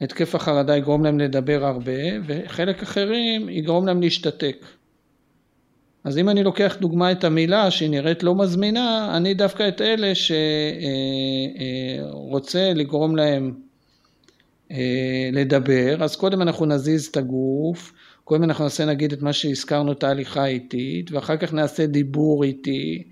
[0.00, 1.92] התקף החרדה יגרום להם לדבר הרבה
[2.26, 4.56] וחלק אחרים יגרום להם להשתתק.
[6.04, 10.12] אז אם אני לוקח דוגמה את המילה שהיא נראית לא מזמינה, אני דווקא את אלה
[12.14, 13.54] שרוצה אה, אה, לגרום להם
[15.32, 17.92] לדבר, אז קודם אנחנו נזיז את הגוף,
[18.24, 23.02] קודם אנחנו נעשה נגיד את מה שהזכרנו את ההליכה האיטית, ואחר כך נעשה דיבור איטי,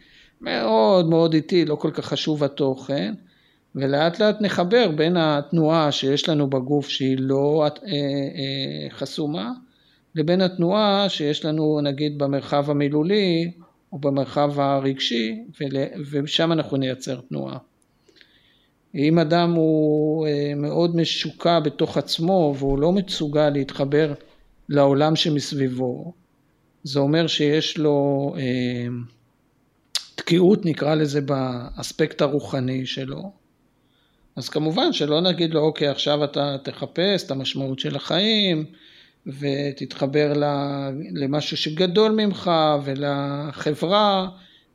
[0.40, 3.14] מאוד מאוד איטי, לא כל כך חשוב התוכן,
[3.74, 9.50] ולאט לאט נחבר בין התנועה שיש לנו בגוף שהיא לא אה, אה, חסומה,
[10.14, 13.50] לבין התנועה שיש לנו נגיד במרחב המילולי
[13.92, 15.44] או במרחב הרגשי,
[16.10, 17.58] ושם אנחנו נייצר תנועה.
[18.94, 24.12] אם אדם הוא אה, מאוד משוקע בתוך עצמו והוא לא מסוגל להתחבר
[24.68, 26.12] לעולם שמסביבו,
[26.84, 28.86] זה אומר שיש לו אה,
[30.14, 33.32] תקיעות נקרא לזה באספקט הרוחני שלו,
[34.36, 38.64] אז כמובן שלא נגיד לו אוקיי עכשיו אתה תחפש את המשמעות של החיים
[39.26, 40.32] ותתחבר
[41.14, 42.50] למשהו שגדול ממך
[42.84, 44.28] ולחברה,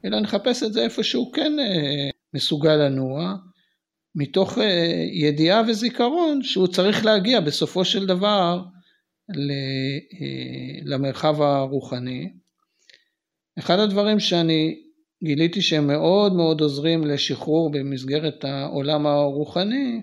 [0.05, 3.36] אלא נחפש את זה איפה שהוא כן אה, מסוגל לנוע,
[4.15, 8.62] מתוך אה, ידיעה וזיכרון שהוא צריך להגיע בסופו של דבר
[9.29, 9.36] אה,
[10.86, 12.29] למרחב הרוחני.
[13.60, 14.75] אחד הדברים שאני
[15.23, 20.01] גיליתי שהם מאוד מאוד עוזרים לשחרור במסגרת העולם הרוחני,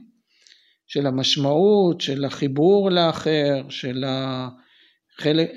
[0.93, 5.51] של המשמעות, של החיבור לאחר, של, החלק,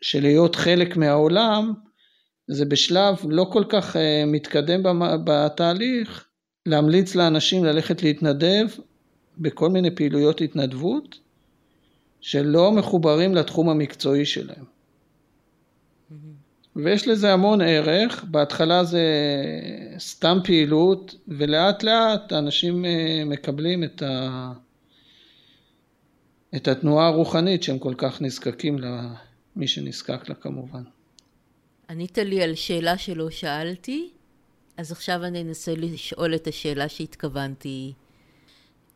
[0.00, 1.72] של להיות חלק מהעולם,
[2.48, 4.82] זה בשלב לא כל כך אה, מתקדם
[5.24, 6.26] בתהליך,
[6.66, 8.66] להמליץ לאנשים ללכת להתנדב
[9.38, 11.18] בכל מיני פעילויות התנדבות
[12.20, 14.64] שלא מחוברים לתחום המקצועי שלהם.
[16.76, 19.04] ויש לזה המון ערך, בהתחלה זה
[19.98, 24.52] סתם פעילות ולאט לאט האנשים אה, מקבלים את, ה...
[26.56, 29.14] את התנועה הרוחנית שהם כל כך נזקקים לה,
[29.56, 30.82] מי שנזקק לה כמובן.
[31.90, 34.10] ענית לי על שאלה שלא שאלתי,
[34.76, 37.92] אז עכשיו אני אנסה לשאול את השאלה שהתכוונתי.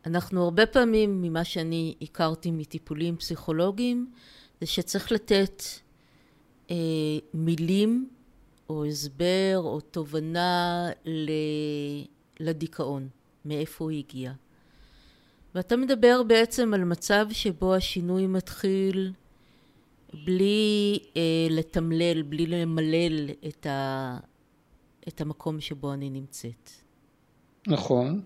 [0.07, 4.11] אנחנו הרבה פעמים, ממה שאני הכרתי מטיפולים פסיכולוגיים,
[4.61, 5.63] זה שצריך לתת
[6.71, 6.77] אה,
[7.35, 8.09] מילים
[8.71, 10.89] או הסבר או תובנה
[12.41, 13.09] לדיכאון,
[13.45, 14.33] מאיפה הוא הגיע.
[15.55, 19.13] ואתה מדבר בעצם על מצב שבו השינוי מתחיל
[20.25, 24.17] בלי אה, לתמלל, בלי למלל את, ה,
[25.09, 26.71] את המקום שבו אני נמצאת.
[27.67, 28.21] נכון,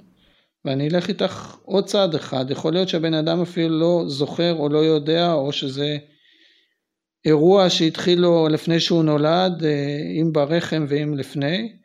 [0.64, 4.78] ואני אלך איתך עוד צעד אחד, יכול להיות שהבן אדם אפילו לא זוכר או לא
[4.78, 5.98] יודע, או שזה
[7.24, 11.76] אירוע שהתחיל לו לפני שהוא נולד, אה, אם ברחם ואם לפני,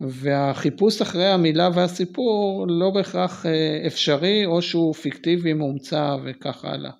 [0.00, 6.90] והחיפוש אחרי המילה והסיפור לא בהכרח אה, אפשרי או שהוא פיקטיבי, מומצא וכך הלאה.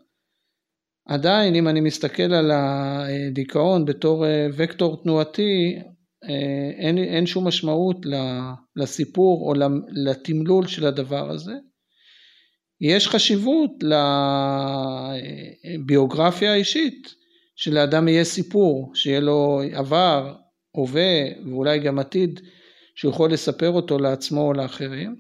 [1.08, 5.78] עדיין אם אני מסתכל על הדיכאון בתור אה, וקטור תנועתי,
[6.78, 7.96] אין, אין שום משמעות
[8.76, 9.54] לסיפור או
[10.04, 11.52] לתמלול של הדבר הזה.
[12.80, 13.70] יש חשיבות
[15.76, 17.14] לביוגרפיה האישית
[17.56, 20.34] שלאדם יהיה סיפור, שיהיה לו עבר,
[20.70, 22.40] הווה ואולי גם עתיד
[23.00, 25.16] שהוא יכול לספר אותו לעצמו או לאחרים.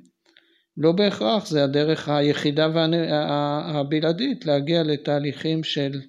[0.76, 6.00] לא בהכרח זה הדרך היחידה והבלעדית להגיע לתהליכים של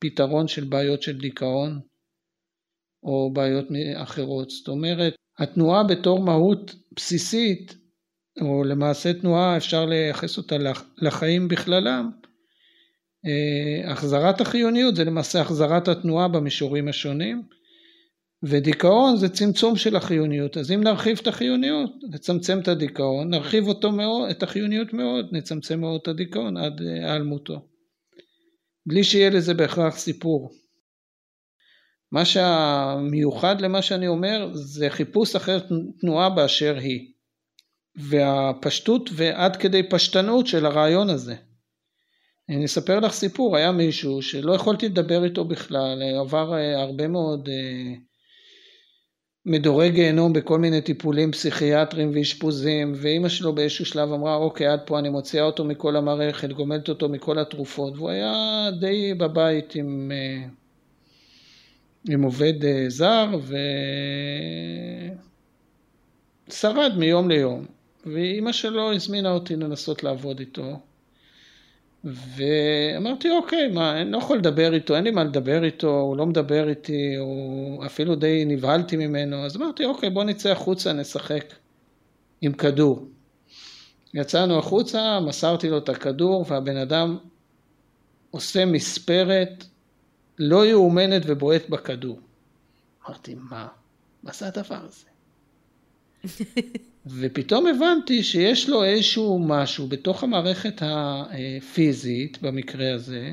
[0.00, 1.80] פתרון של בעיות של דיכאון
[3.02, 4.50] או בעיות אחרות.
[4.50, 7.74] זאת אומרת, התנועה בתור מהות בסיסית,
[8.40, 10.56] או למעשה תנועה אפשר לייחס אותה
[10.98, 12.10] לחיים בכללם,
[13.26, 17.42] אה, החזרת החיוניות זה למעשה החזרת התנועה במישורים השונים
[18.48, 20.56] ודיכאון זה צמצום של החיוניות.
[20.56, 25.80] אז אם נרחיב את החיוניות נצמצם את הדיכאון נרחיב אותו מאוד, את החיוניות מאוד נצמצם
[25.80, 27.68] מאוד את הדיכאון עד אה, היעלמותו
[28.86, 30.50] בלי שיהיה לזה בהכרח סיפור.
[32.12, 35.58] מה שהמיוחד למה שאני אומר זה חיפוש אחר
[36.00, 37.14] תנועה באשר היא.
[37.96, 41.34] והפשטות ועד כדי פשטנות של הרעיון הזה.
[42.48, 47.48] אני אספר לך סיפור, היה מישהו שלא יכולתי לדבר איתו בכלל, עבר אה, הרבה מאוד
[47.48, 47.94] אה,
[49.46, 54.98] מדורי גיהנום בכל מיני טיפולים פסיכיאטריים ואשפוזים, ואימא שלו באיזשהו שלב אמרה, אוקיי, עד פה
[54.98, 60.44] אני מוציאה אותו מכל המערכת, גומלת אותו מכל התרופות, והוא היה די בבית עם, אה,
[62.08, 62.54] עם עובד
[62.88, 63.26] זר,
[66.48, 67.66] ושרד מיום ליום.
[68.06, 70.78] ואימא שלו הזמינה אותי לנסות לעבוד איתו.
[72.04, 76.26] ואמרתי אוקיי מה אני לא יכול לדבר איתו אין לי מה לדבר איתו הוא לא
[76.26, 81.54] מדבר איתי הוא אפילו די נבהלתי ממנו אז אמרתי אוקיי בוא נצא החוצה נשחק
[82.40, 83.08] עם כדור.
[84.14, 87.18] יצאנו החוצה מסרתי לו את הכדור והבן אדם
[88.30, 89.64] עושה מספרת
[90.38, 92.20] לא יאומנת ובועט בכדור.
[93.06, 93.68] אמרתי מה?
[94.22, 95.06] מה זה הדבר הזה?
[97.06, 103.30] ופתאום הבנתי שיש לו איזשהו משהו בתוך המערכת הפיזית במקרה הזה,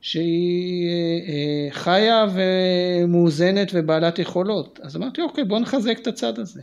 [0.00, 0.88] שהיא
[1.28, 4.80] אה, חיה ומאוזנת ובעלת יכולות.
[4.82, 6.62] אז אמרתי, אוקיי, בואו נחזק את הצד הזה.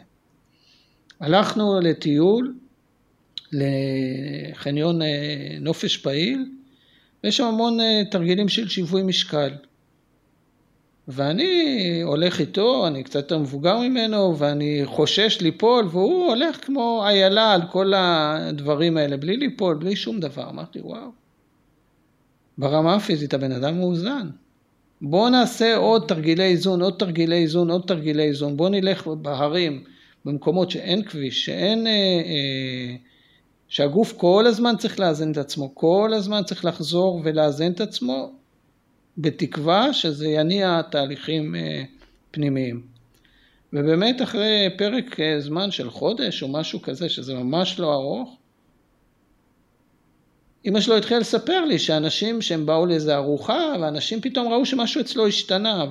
[1.20, 2.56] הלכנו לטיול,
[3.52, 5.00] לחניון
[5.62, 6.46] נופש פעיל,
[7.24, 7.78] ויש שם המון
[8.12, 9.50] תרגילים של שיווי משקל.
[11.08, 17.54] ואני הולך איתו, אני קצת יותר מבוגר ממנו, ואני חושש ליפול, והוא הולך כמו איילה
[17.54, 20.50] על כל הדברים האלה, בלי ליפול, בלי שום דבר.
[20.50, 21.10] אמרתי, וואו,
[22.58, 24.30] ברמה הפיזית הבן אדם מאוזן.
[25.02, 28.58] בואו נעשה עוד תרגילי איזון, עוד תרגילי איזון, עוד תרגילי איזון.
[28.58, 29.84] בואו נלך בהרים,
[30.26, 31.88] במקומות שאין כביש, שאין...
[31.88, 31.92] אה,
[32.26, 32.96] אה,
[33.68, 38.32] שהגוף כל הזמן צריך לאזן את עצמו, כל הזמן צריך לחזור ולאזן את עצמו,
[39.17, 41.84] בתקווה שזה יניע תהליכים אה,
[42.32, 42.82] פנימיים.
[43.74, 48.38] ובאמת אחרי פרק אה, זמן של חודש או משהו כזה, שזה ממש לא ארוך,
[50.65, 55.28] אמא שלו התחילה לספר לי שאנשים שהם באו לאיזה ארוחה, ואנשים פתאום ראו שמשהו אצלו
[55.28, 55.86] השתנה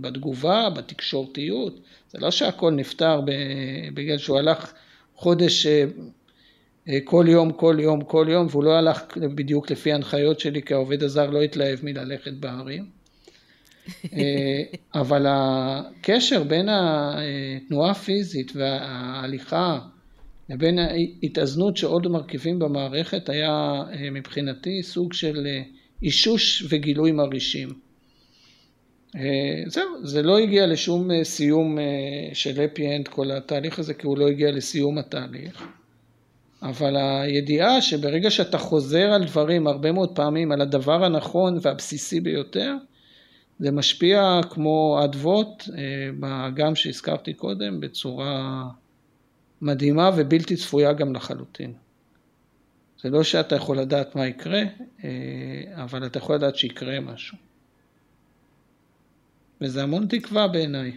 [0.00, 1.80] בתגובה, בתקשורתיות.
[2.10, 3.20] זה לא שהכל נפתר
[3.94, 4.72] בגלל שהוא הלך
[5.14, 5.84] חודש אה,
[7.04, 11.02] כל יום, כל יום, כל יום, והוא לא הלך בדיוק לפי ההנחיות שלי, כי העובד
[11.02, 12.86] הזר לא התלהב מללכת בהרים.
[14.12, 14.62] אה,
[15.00, 19.78] אבל הקשר בין התנועה הפיזית וההליכה
[20.48, 25.46] לבין ההתאזנות של עוד מרכיבים במערכת היה אה, מבחינתי סוג של
[26.02, 27.68] אישוש וגילוי מרעישים.
[29.66, 31.78] זהו, זה לא הגיע לשום סיום
[32.32, 35.68] של הפי אנד כל התהליך הזה, כי הוא לא הגיע לסיום התהליך.
[36.62, 42.74] אבל הידיעה שברגע שאתה חוזר על דברים הרבה מאוד פעמים, על הדבר הנכון והבסיסי ביותר,
[43.58, 48.64] זה משפיע כמו אדוות אה, באגם שהזכרתי קודם בצורה
[49.60, 51.72] מדהימה ובלתי צפויה גם לחלוטין.
[53.02, 54.62] זה לא שאתה יכול לדעת מה יקרה,
[55.04, 57.38] אה, אבל אתה יכול לדעת שיקרה משהו.
[59.60, 60.96] וזה המון תקווה בעיניי.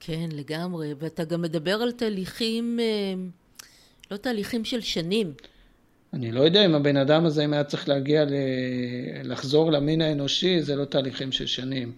[0.00, 0.94] כן, לגמרי.
[0.98, 2.78] ואתה גם מדבר על תהליכים...
[4.10, 5.32] לא תהליכים של שנים.
[6.12, 8.32] אני לא יודע אם הבן אדם הזה, אם היה צריך להגיע, ל...
[9.24, 11.92] לחזור למין האנושי, זה לא תהליכים של שנים.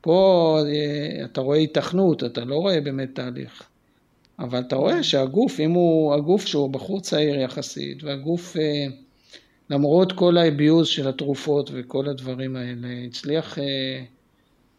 [0.00, 3.62] פה אה, אתה רואה התכנות, אתה לא רואה באמת תהליך.
[4.38, 8.86] אבל אתה רואה שהגוף, אם הוא הגוף שהוא בחור צעיר יחסית, והגוף, אה,
[9.70, 13.64] למרות כל האביוז של התרופות וכל הדברים האלה, הצליח אה,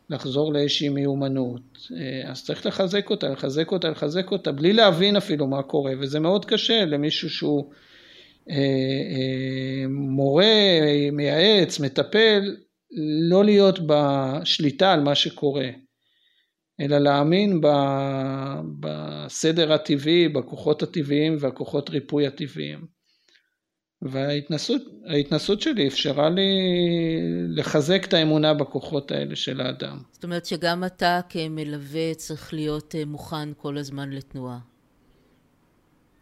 [0.10, 5.48] לחזור לאיזושהי מיומנות, אה, אז צריך לחזק אותה, לחזק אותה, לחזק אותה, בלי להבין אפילו
[5.48, 7.72] מה קורה, וזה מאוד קשה למישהו שהוא
[8.50, 10.46] אה, אה, מורה,
[11.12, 12.56] מייעץ, מטפל,
[13.30, 15.70] לא להיות בשליטה על מה שקורה,
[16.82, 17.62] אלא להאמין
[18.80, 22.99] בסדר הטבעי, בכוחות הטבעיים והכוחות ריפוי הטבעיים.
[24.02, 26.52] וההתנסות שלי אפשרה לי
[27.50, 29.98] לחזק את האמונה בכוחות האלה של האדם.
[30.12, 34.60] זאת אומרת שגם אתה כמלווה צריך להיות אה, מוכן כל הזמן לתנועה,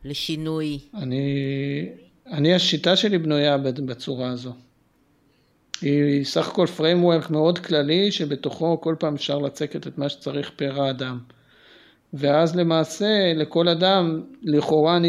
[0.05, 0.79] לשינוי.
[0.93, 1.89] אני,
[2.27, 4.53] אני השיטה שלי בנויה בצורה הזו.
[5.81, 10.81] היא סך הכל framework מאוד כללי שבתוכו כל פעם אפשר לצקת את מה שצריך פר
[10.81, 11.19] האדם.
[12.13, 14.99] ואז למעשה לכל אדם לכאורה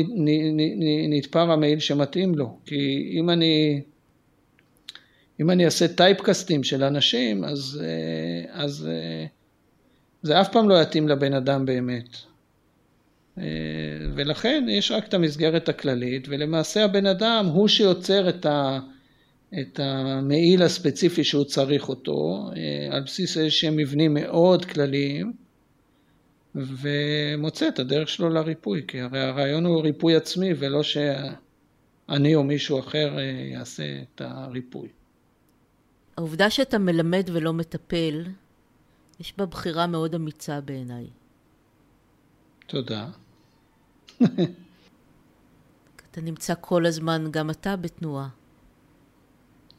[1.08, 3.82] נתפר המעיל שמתאים לו, כי אם אני,
[5.40, 9.26] אם אני אעשה טייפקסטים של אנשים, אז, אה, אז אה,
[10.22, 12.16] זה אף פעם לא יתאים לבן אדם באמת.
[13.38, 13.44] אה,
[14.14, 18.78] ולכן יש רק את המסגרת הכללית, ולמעשה הבן אדם הוא שיוצר את, ה,
[19.61, 22.50] את המעיל הספציפי שהוא צריך אותו,
[22.90, 25.47] על בסיס איזשהם מבנים מאוד כלליים.
[26.54, 32.80] ומוצא את הדרך שלו לריפוי, כי הרי הרעיון הוא ריפוי עצמי ולא שאני או מישהו
[32.80, 34.88] אחר אה, יעשה את הריפוי.
[36.16, 38.24] העובדה שאתה מלמד ולא מטפל,
[39.20, 41.06] יש בה בחירה מאוד אמיצה בעיניי.
[42.66, 43.08] תודה.
[46.11, 48.28] אתה נמצא כל הזמן, גם אתה, בתנועה.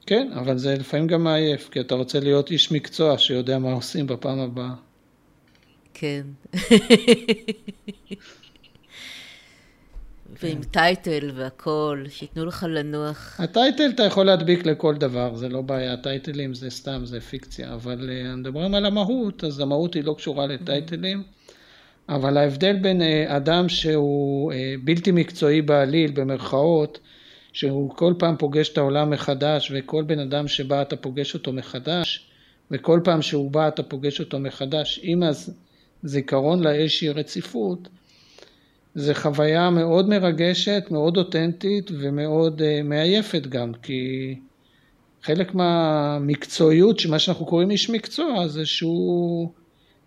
[0.05, 4.07] כן, אבל זה לפעמים גם מעייף, כי אתה רוצה להיות איש מקצוע שיודע מה עושים
[4.07, 4.76] בפעם הבאה.
[5.94, 6.22] כן.
[10.42, 13.40] ועם טייטל והכול, שייתנו לך לנוח.
[13.40, 18.10] הטייטל אתה יכול להדביק לכל דבר, זה לא בעיה, הטייטלים זה סתם, זה פיקציה, אבל
[18.10, 21.24] uh, מדברים על המהות, אז המהות היא לא קשורה לטייטלים,
[22.10, 27.00] אבל ההבדל בין uh, אדם שהוא uh, בלתי מקצועי בעליל, במרכאות,
[27.54, 32.30] שהוא כל פעם פוגש את העולם מחדש, וכל בן אדם שבא אתה פוגש אותו מחדש,
[32.72, 35.24] וכל פעם שהוא בא אתה פוגש אותו מחדש, עם
[36.04, 37.88] זיכרון לאיזושהי רציפות,
[38.95, 44.36] זה חוויה מאוד מרגשת, מאוד אותנטית ומאוד uh, מעייפת גם, כי
[45.24, 49.50] חלק מהמקצועיות, מה שאנחנו קוראים איש מקצוע, זה שהוא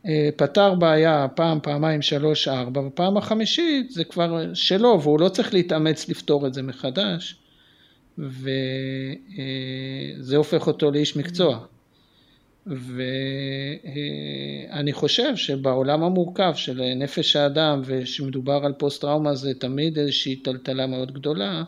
[0.07, 5.55] אה, פתר בעיה פעם, פעמיים, שלוש, ארבע, בפעם החמישית זה כבר שלו, והוא לא צריך
[5.55, 7.37] להתאמץ לפתור את זה מחדש,
[8.19, 8.53] וזה
[10.33, 11.59] אה, הופך אותו לאיש מקצוע.
[12.67, 12.93] ואני
[14.93, 21.13] חושב שבעולם המורכב של נפש האדם ושמדובר על פוסט טראומה זה תמיד איזושהי טלטלה מאוד
[21.15, 21.63] גדולה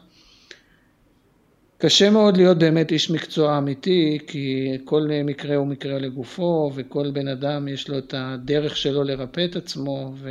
[1.79, 7.29] קשה מאוד להיות באמת איש מקצוע אמיתי כי כל מקרה הוא מקרה לגופו וכל בן
[7.29, 10.31] אדם יש לו את הדרך שלו לרפא את עצמו ו...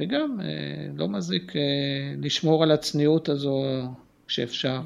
[0.00, 0.46] וגם אה,
[0.96, 1.62] לא מזיק אה,
[2.22, 3.64] לשמור על הצניעות הזו
[4.26, 4.80] כשאפשר.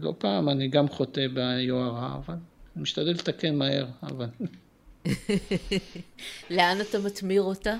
[0.00, 2.34] לא פעם אני גם חוטא ביוהרה אבל
[2.74, 4.26] אני משתדל לתקן מהר, אבל...
[6.50, 7.76] לאן אתה מתמיר אותה?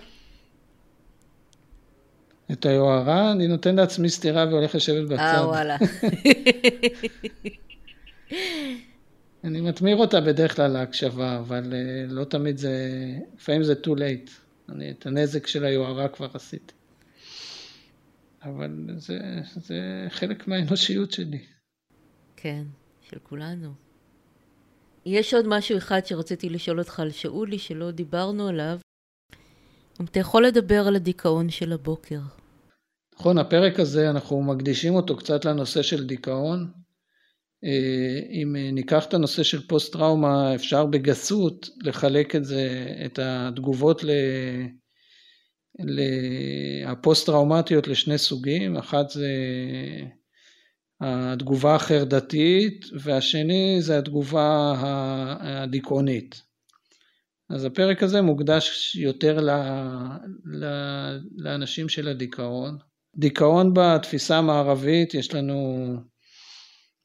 [2.52, 5.18] את היוהרה אני נותן לעצמי סטירה והולך לשבת בצד.
[5.18, 5.76] אה, וואלה.
[9.44, 12.74] אני מתמיר אותה בדרך כלל להקשבה, אבל אה, לא תמיד זה,
[13.36, 14.30] לפעמים זה too late.
[14.68, 16.74] אני את הנזק של היוהרה כבר עשיתי.
[18.42, 19.18] אבל זה,
[19.56, 21.38] זה חלק מהאנושיות שלי.
[22.40, 22.62] כן,
[23.00, 23.72] של כולנו.
[25.06, 28.78] יש עוד משהו אחד שרציתי לשאול אותך על שאולי שלא דיברנו עליו.
[30.00, 32.20] אם אתה יכול לדבר על הדיכאון של הבוקר.
[33.14, 36.70] נכון, הפרק הזה אנחנו מקדישים אותו קצת לנושא של דיכאון.
[37.64, 44.02] אה, אם ניקח את הנושא של פוסט טראומה אפשר בגסות לחלק את זה, את התגובות
[46.86, 49.28] הפוסט טראומטיות לשני סוגים, אחת זה
[51.00, 54.74] התגובה החרדתית והשני זה התגובה
[55.40, 56.42] הדיכאונית.
[57.50, 59.50] אז הפרק הזה מוקדש יותר ל,
[60.44, 60.64] ל,
[61.36, 62.78] לאנשים של הדיכאון.
[63.16, 65.88] דיכאון בתפיסה המערבית יש לנו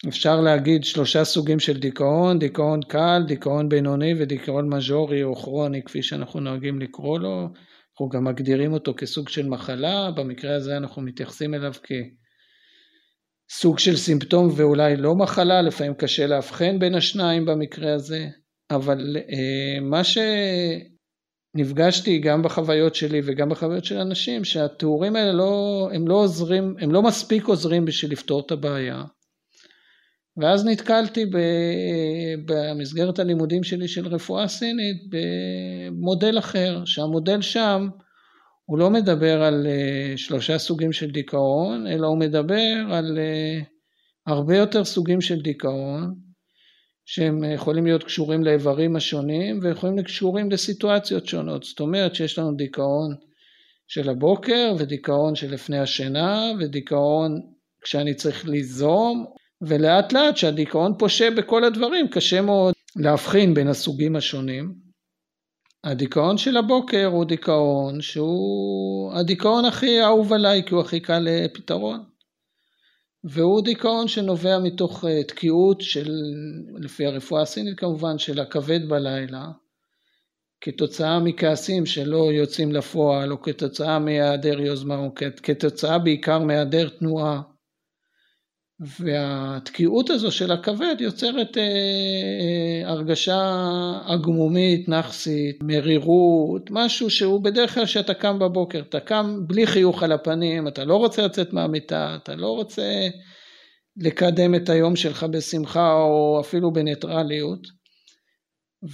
[0.07, 6.03] אפשר להגיד שלושה סוגים של דיכאון, דיכאון קל, דיכאון בינוני ודיכאון מז'ורי או כרוני כפי
[6.03, 7.49] שאנחנו נוהגים לקרוא לו,
[7.91, 11.91] אנחנו גם מגדירים אותו כסוג של מחלה, במקרה הזה אנחנו מתייחסים אליו כ...
[13.59, 18.27] סוג של סימפטום ואולי לא מחלה, לפעמים קשה לאבחן בין השניים במקרה הזה,
[18.71, 20.01] אבל אה, מה
[21.55, 26.91] שנפגשתי גם בחוויות שלי וגם בחוויות של אנשים, שהתיאורים האלה לא, הם לא עוזרים, הם
[26.91, 29.03] לא מספיק עוזרים בשביל לפתור את הבעיה.
[30.37, 31.25] ואז נתקלתי
[32.45, 37.87] במסגרת הלימודים שלי של רפואה סינית במודל אחר, שהמודל שם
[38.65, 43.65] הוא לא מדבר על uh, שלושה סוגים של דיכאון, אלא הוא מדבר על uh,
[44.27, 46.13] הרבה יותר סוגים של דיכאון,
[47.05, 51.63] שהם יכולים להיות קשורים לאיברים השונים ויכולים להיות קשורים לסיטואציות שונות.
[51.63, 53.15] זאת אומרת שיש לנו דיכאון
[53.87, 57.41] של הבוקר ודיכאון של לפני השינה ודיכאון
[57.81, 59.25] כשאני צריך ליזום
[59.61, 64.82] ולאט לאט שהדיכאון פושה בכל הדברים קשה מאוד להבחין בין הסוגים השונים.
[65.83, 72.03] הדיכאון של הבוקר הוא דיכאון שהוא הדיכאון הכי אהוב עליי כי הוא הכי קל לפתרון.
[73.23, 76.11] והוא דיכאון שנובע מתוך אה, תקיעות של
[76.79, 79.51] לפי הרפואה הסינית כמובן של הכבד בלילה
[80.61, 85.13] כתוצאה מכעסים שלא יוצאים לפועל או כתוצאה מהיעדר יוזמה או
[85.43, 87.41] כתוצאה בעיקר מהיעדר תנועה
[88.99, 93.41] והתקיעות הזו של הכבד יוצרת אה, אה, הרגשה
[94.05, 100.11] עגמומית, נאחסית, מרירות, משהו שהוא בדרך כלל שאתה קם בבוקר, אתה קם בלי חיוך על
[100.11, 103.07] הפנים, אתה לא רוצה לצאת מהמיטה, אתה לא רוצה
[103.97, 107.67] לקדם את היום שלך בשמחה או אפילו בניטרליות.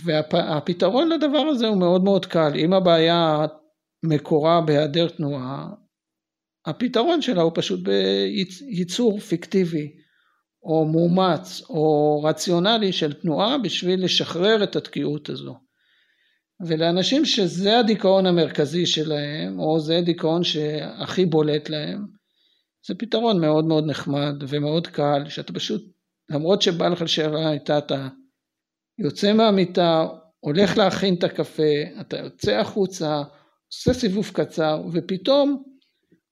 [0.04, 3.46] והפתרון לדבר הזה הוא מאוד מאוד קל, אם הבעיה
[4.04, 5.68] מקורה בהיעדר תנועה,
[6.66, 9.92] הפתרון שלה הוא פשוט בייצור פיקטיבי
[10.64, 15.56] או מאומץ או רציונלי של תנועה בשביל לשחרר את התקיעות הזו.
[16.68, 22.06] ולאנשים שזה הדיכאון המרכזי שלהם או זה הדיכאון שהכי בולט להם
[22.88, 25.82] זה פתרון מאוד מאוד נחמד ומאוד קל שאתה פשוט
[26.30, 28.08] למרות שבא לך לשאלה הייתה אתה
[29.00, 30.08] יוצא מהמיטה
[30.40, 33.24] הולך להכין את הקפה אתה יוצא החוצה
[33.68, 35.64] עושה סיבוב קצר ופתאום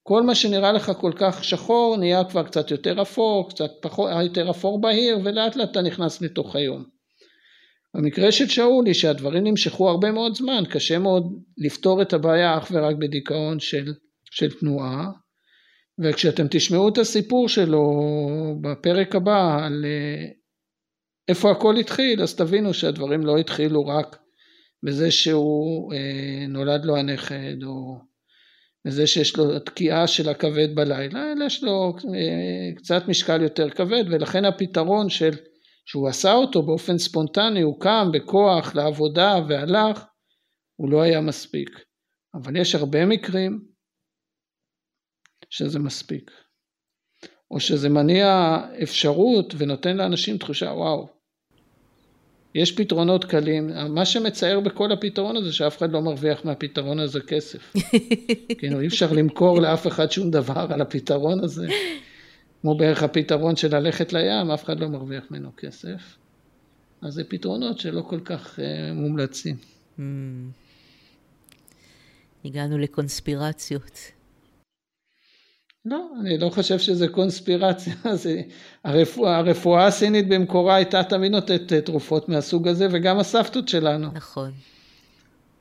[0.08, 4.50] כל מה שנראה לך כל כך שחור נהיה כבר קצת יותר אפור, קצת פחות, יותר
[4.50, 6.84] אפור בהיר ולאט לאט אתה נכנס לתוך היום.
[7.96, 11.24] במקרה של שאולי שהדברים נמשכו הרבה מאוד זמן קשה מאוד
[11.58, 13.94] לפתור את הבעיה אך ורק בדיכאון של,
[14.32, 15.06] של תנועה
[16.00, 17.84] וכשאתם תשמעו את הסיפור שלו
[18.62, 20.26] בפרק הבא על אה,
[21.28, 24.18] איפה הכל התחיל אז תבינו שהדברים לא התחילו רק
[24.84, 28.08] בזה שהוא אה, נולד לו הנכד או
[28.88, 34.04] לזה שיש לו תקיעה של הכבד בלילה, אלא יש לו אה, קצת משקל יותר כבד,
[34.12, 35.32] ולכן הפתרון של,
[35.86, 40.06] שהוא עשה אותו באופן ספונטני, הוא קם בכוח לעבודה והלך,
[40.76, 41.70] הוא לא היה מספיק.
[42.36, 43.60] אבל יש הרבה מקרים
[45.50, 46.32] שזה מספיק.
[47.52, 51.17] או שזה מניע אפשרות ונותן לאנשים תחושה, וואו,
[52.58, 57.74] יש פתרונות קלים, מה שמצער בכל הפתרון הזה שאף אחד לא מרוויח מהפתרון הזה כסף.
[58.60, 61.68] כאילו אי אפשר למכור לאף אחד שום דבר על הפתרון הזה,
[62.62, 66.18] כמו בערך הפתרון של ללכת לים, אף אחד לא מרוויח ממנו כסף.
[67.02, 68.62] אז זה פתרונות שלא כל כך uh,
[68.94, 69.56] מומלצים.
[69.98, 70.02] Mm.
[72.46, 74.17] הגענו לקונספירציות.
[75.90, 78.42] לא, אני לא חושב שזה קונספירציה, זה,
[78.84, 84.08] הרפואה, הרפואה הסינית במקורה הייתה תמיד נותנת אה, תרופות מהסוג הזה, וגם הסבתות שלנו.
[84.14, 84.52] נכון.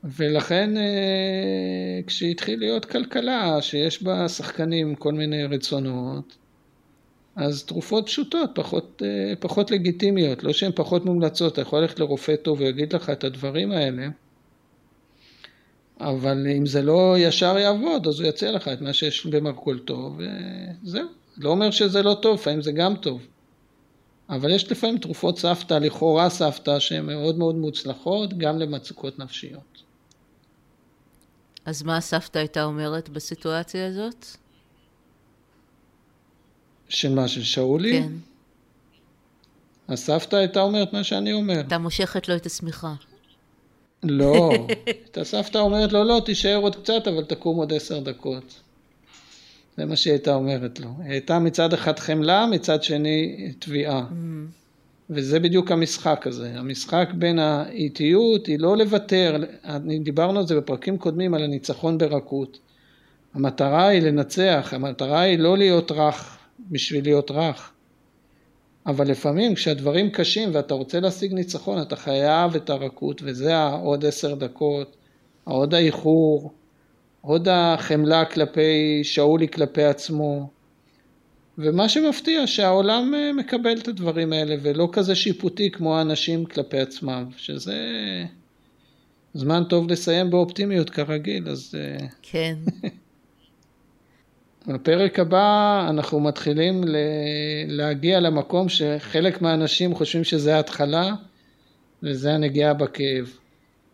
[0.05, 0.83] ולכן אה,
[2.07, 6.37] כשהתחיל להיות כלכלה שיש בה שחקנים כל מיני רצונות,
[7.37, 12.37] אז תרופות פשוטות, פחות, אה, פחות לגיטימיות, לא שהן פחות מומלצות, אתה יכול ללכת לרופא
[12.37, 14.09] טוב ויגיד לך את הדברים האלה.
[16.01, 21.09] אבל אם זה לא ישר יעבוד, אז הוא יציע לך את מה שיש במרכולתו, וזהו.
[21.37, 23.27] לא אומר שזה לא טוב, לפעמים זה גם טוב.
[24.29, 29.83] אבל יש לפעמים תרופות סבתא, לכאורה סבתא, שהן מאוד מאוד מוצלחות, גם למצוקות נפשיות.
[31.65, 34.27] אז מה הסבתא הייתה אומרת בסיטואציה הזאת?
[36.89, 38.03] של מה, של שאולי?
[38.03, 38.13] כן.
[39.89, 41.61] הסבתא הייתה אומרת מה שאני אומר.
[41.61, 42.95] אתה מושכת לו את השמיכה.
[44.03, 44.51] לא,
[45.11, 48.61] את הסבתא אומרת לו, לא, תישאר עוד קצת, אבל תקום עוד עשר דקות.
[49.77, 50.89] זה מה שהיא הייתה אומרת לו.
[50.99, 54.01] היא הייתה מצד אחד חמלה, מצד שני תביעה.
[54.01, 54.15] Mm.
[55.11, 56.53] וזה בדיוק המשחק הזה.
[56.55, 59.37] המשחק בין האיטיות היא לא לוותר,
[60.03, 62.59] דיברנו על זה בפרקים קודמים על הניצחון ברכות.
[63.35, 66.39] המטרה היא לנצח, המטרה היא לא להיות רך
[66.71, 67.73] בשביל להיות רך.
[68.87, 74.35] אבל לפעמים כשהדברים קשים ואתה רוצה להשיג ניצחון, אתה חייב את הרכות, וזה העוד עשר
[74.35, 74.97] דקות,
[75.47, 76.53] העוד האיחור,
[77.21, 80.51] עוד החמלה כלפי שאולי כלפי עצמו.
[81.59, 87.25] ומה שמפתיע שהעולם אה, מקבל את הדברים האלה ולא כזה שיפוטי כמו האנשים כלפי עצמם,
[87.37, 87.77] שזה
[89.35, 91.75] זמן טוב לסיים באופטימיות כרגיל, אז...
[91.79, 92.55] אה, כן.
[94.69, 96.85] בפרק הבא אנחנו מתחילים
[97.69, 101.15] להגיע למקום שחלק מהאנשים חושבים שזה ההתחלה
[102.03, 103.39] וזה הנגיעה בכאב.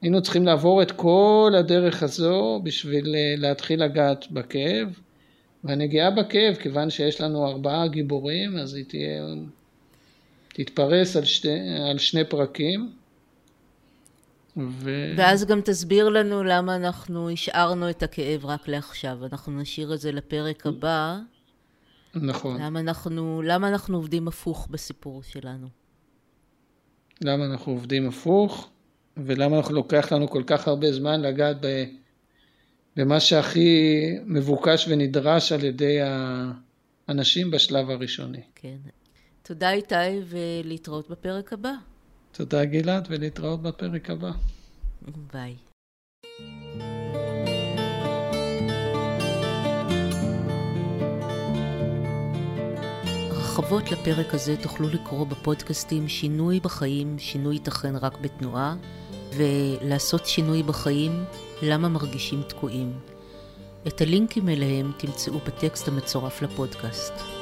[0.03, 4.99] היינו צריכים לעבור את כל הדרך הזו בשביל אה, להתחיל לגעת בכאב
[5.65, 9.23] והנגיעה בכאב, כיוון שיש לנו ארבעה גיבורים, אז היא תהיה,
[10.55, 11.59] תתפרס על, שתי,
[11.91, 13.02] על שני פרקים.
[14.57, 14.91] ו...
[15.17, 19.19] ואז גם תסביר לנו למה אנחנו השארנו את הכאב רק לעכשיו.
[19.33, 21.19] אנחנו נשאיר את זה לפרק הבא.
[22.15, 22.63] נכון.
[22.63, 25.67] למה אנחנו, למה אנחנו עובדים הפוך בסיפור שלנו.
[27.21, 28.71] למה אנחנו עובדים הפוך,
[29.17, 31.85] ולמה אנחנו לוקח לנו כל כך הרבה זמן לגעת ב,
[32.97, 35.99] במה שהכי מבוקש ונדרש על ידי
[37.09, 38.43] האנשים בשלב הראשוני.
[38.55, 38.77] כן.
[39.43, 39.95] תודה איתי,
[40.27, 41.73] ולהתראות בפרק הבא.
[42.33, 44.31] תודה גלעד, ולהתראות בפרק הבא.
[45.33, 45.57] ביי.
[53.31, 58.77] הרחבות לפרק הזה תוכלו לקרוא בפודקאסטים שינוי בחיים, שינוי ייתכן רק בתנועה,
[59.37, 61.25] ולעשות שינוי בחיים,
[61.63, 62.93] למה מרגישים תקועים.
[63.87, 67.42] את הלינקים אליהם תמצאו בטקסט המצורף לפודקאסט.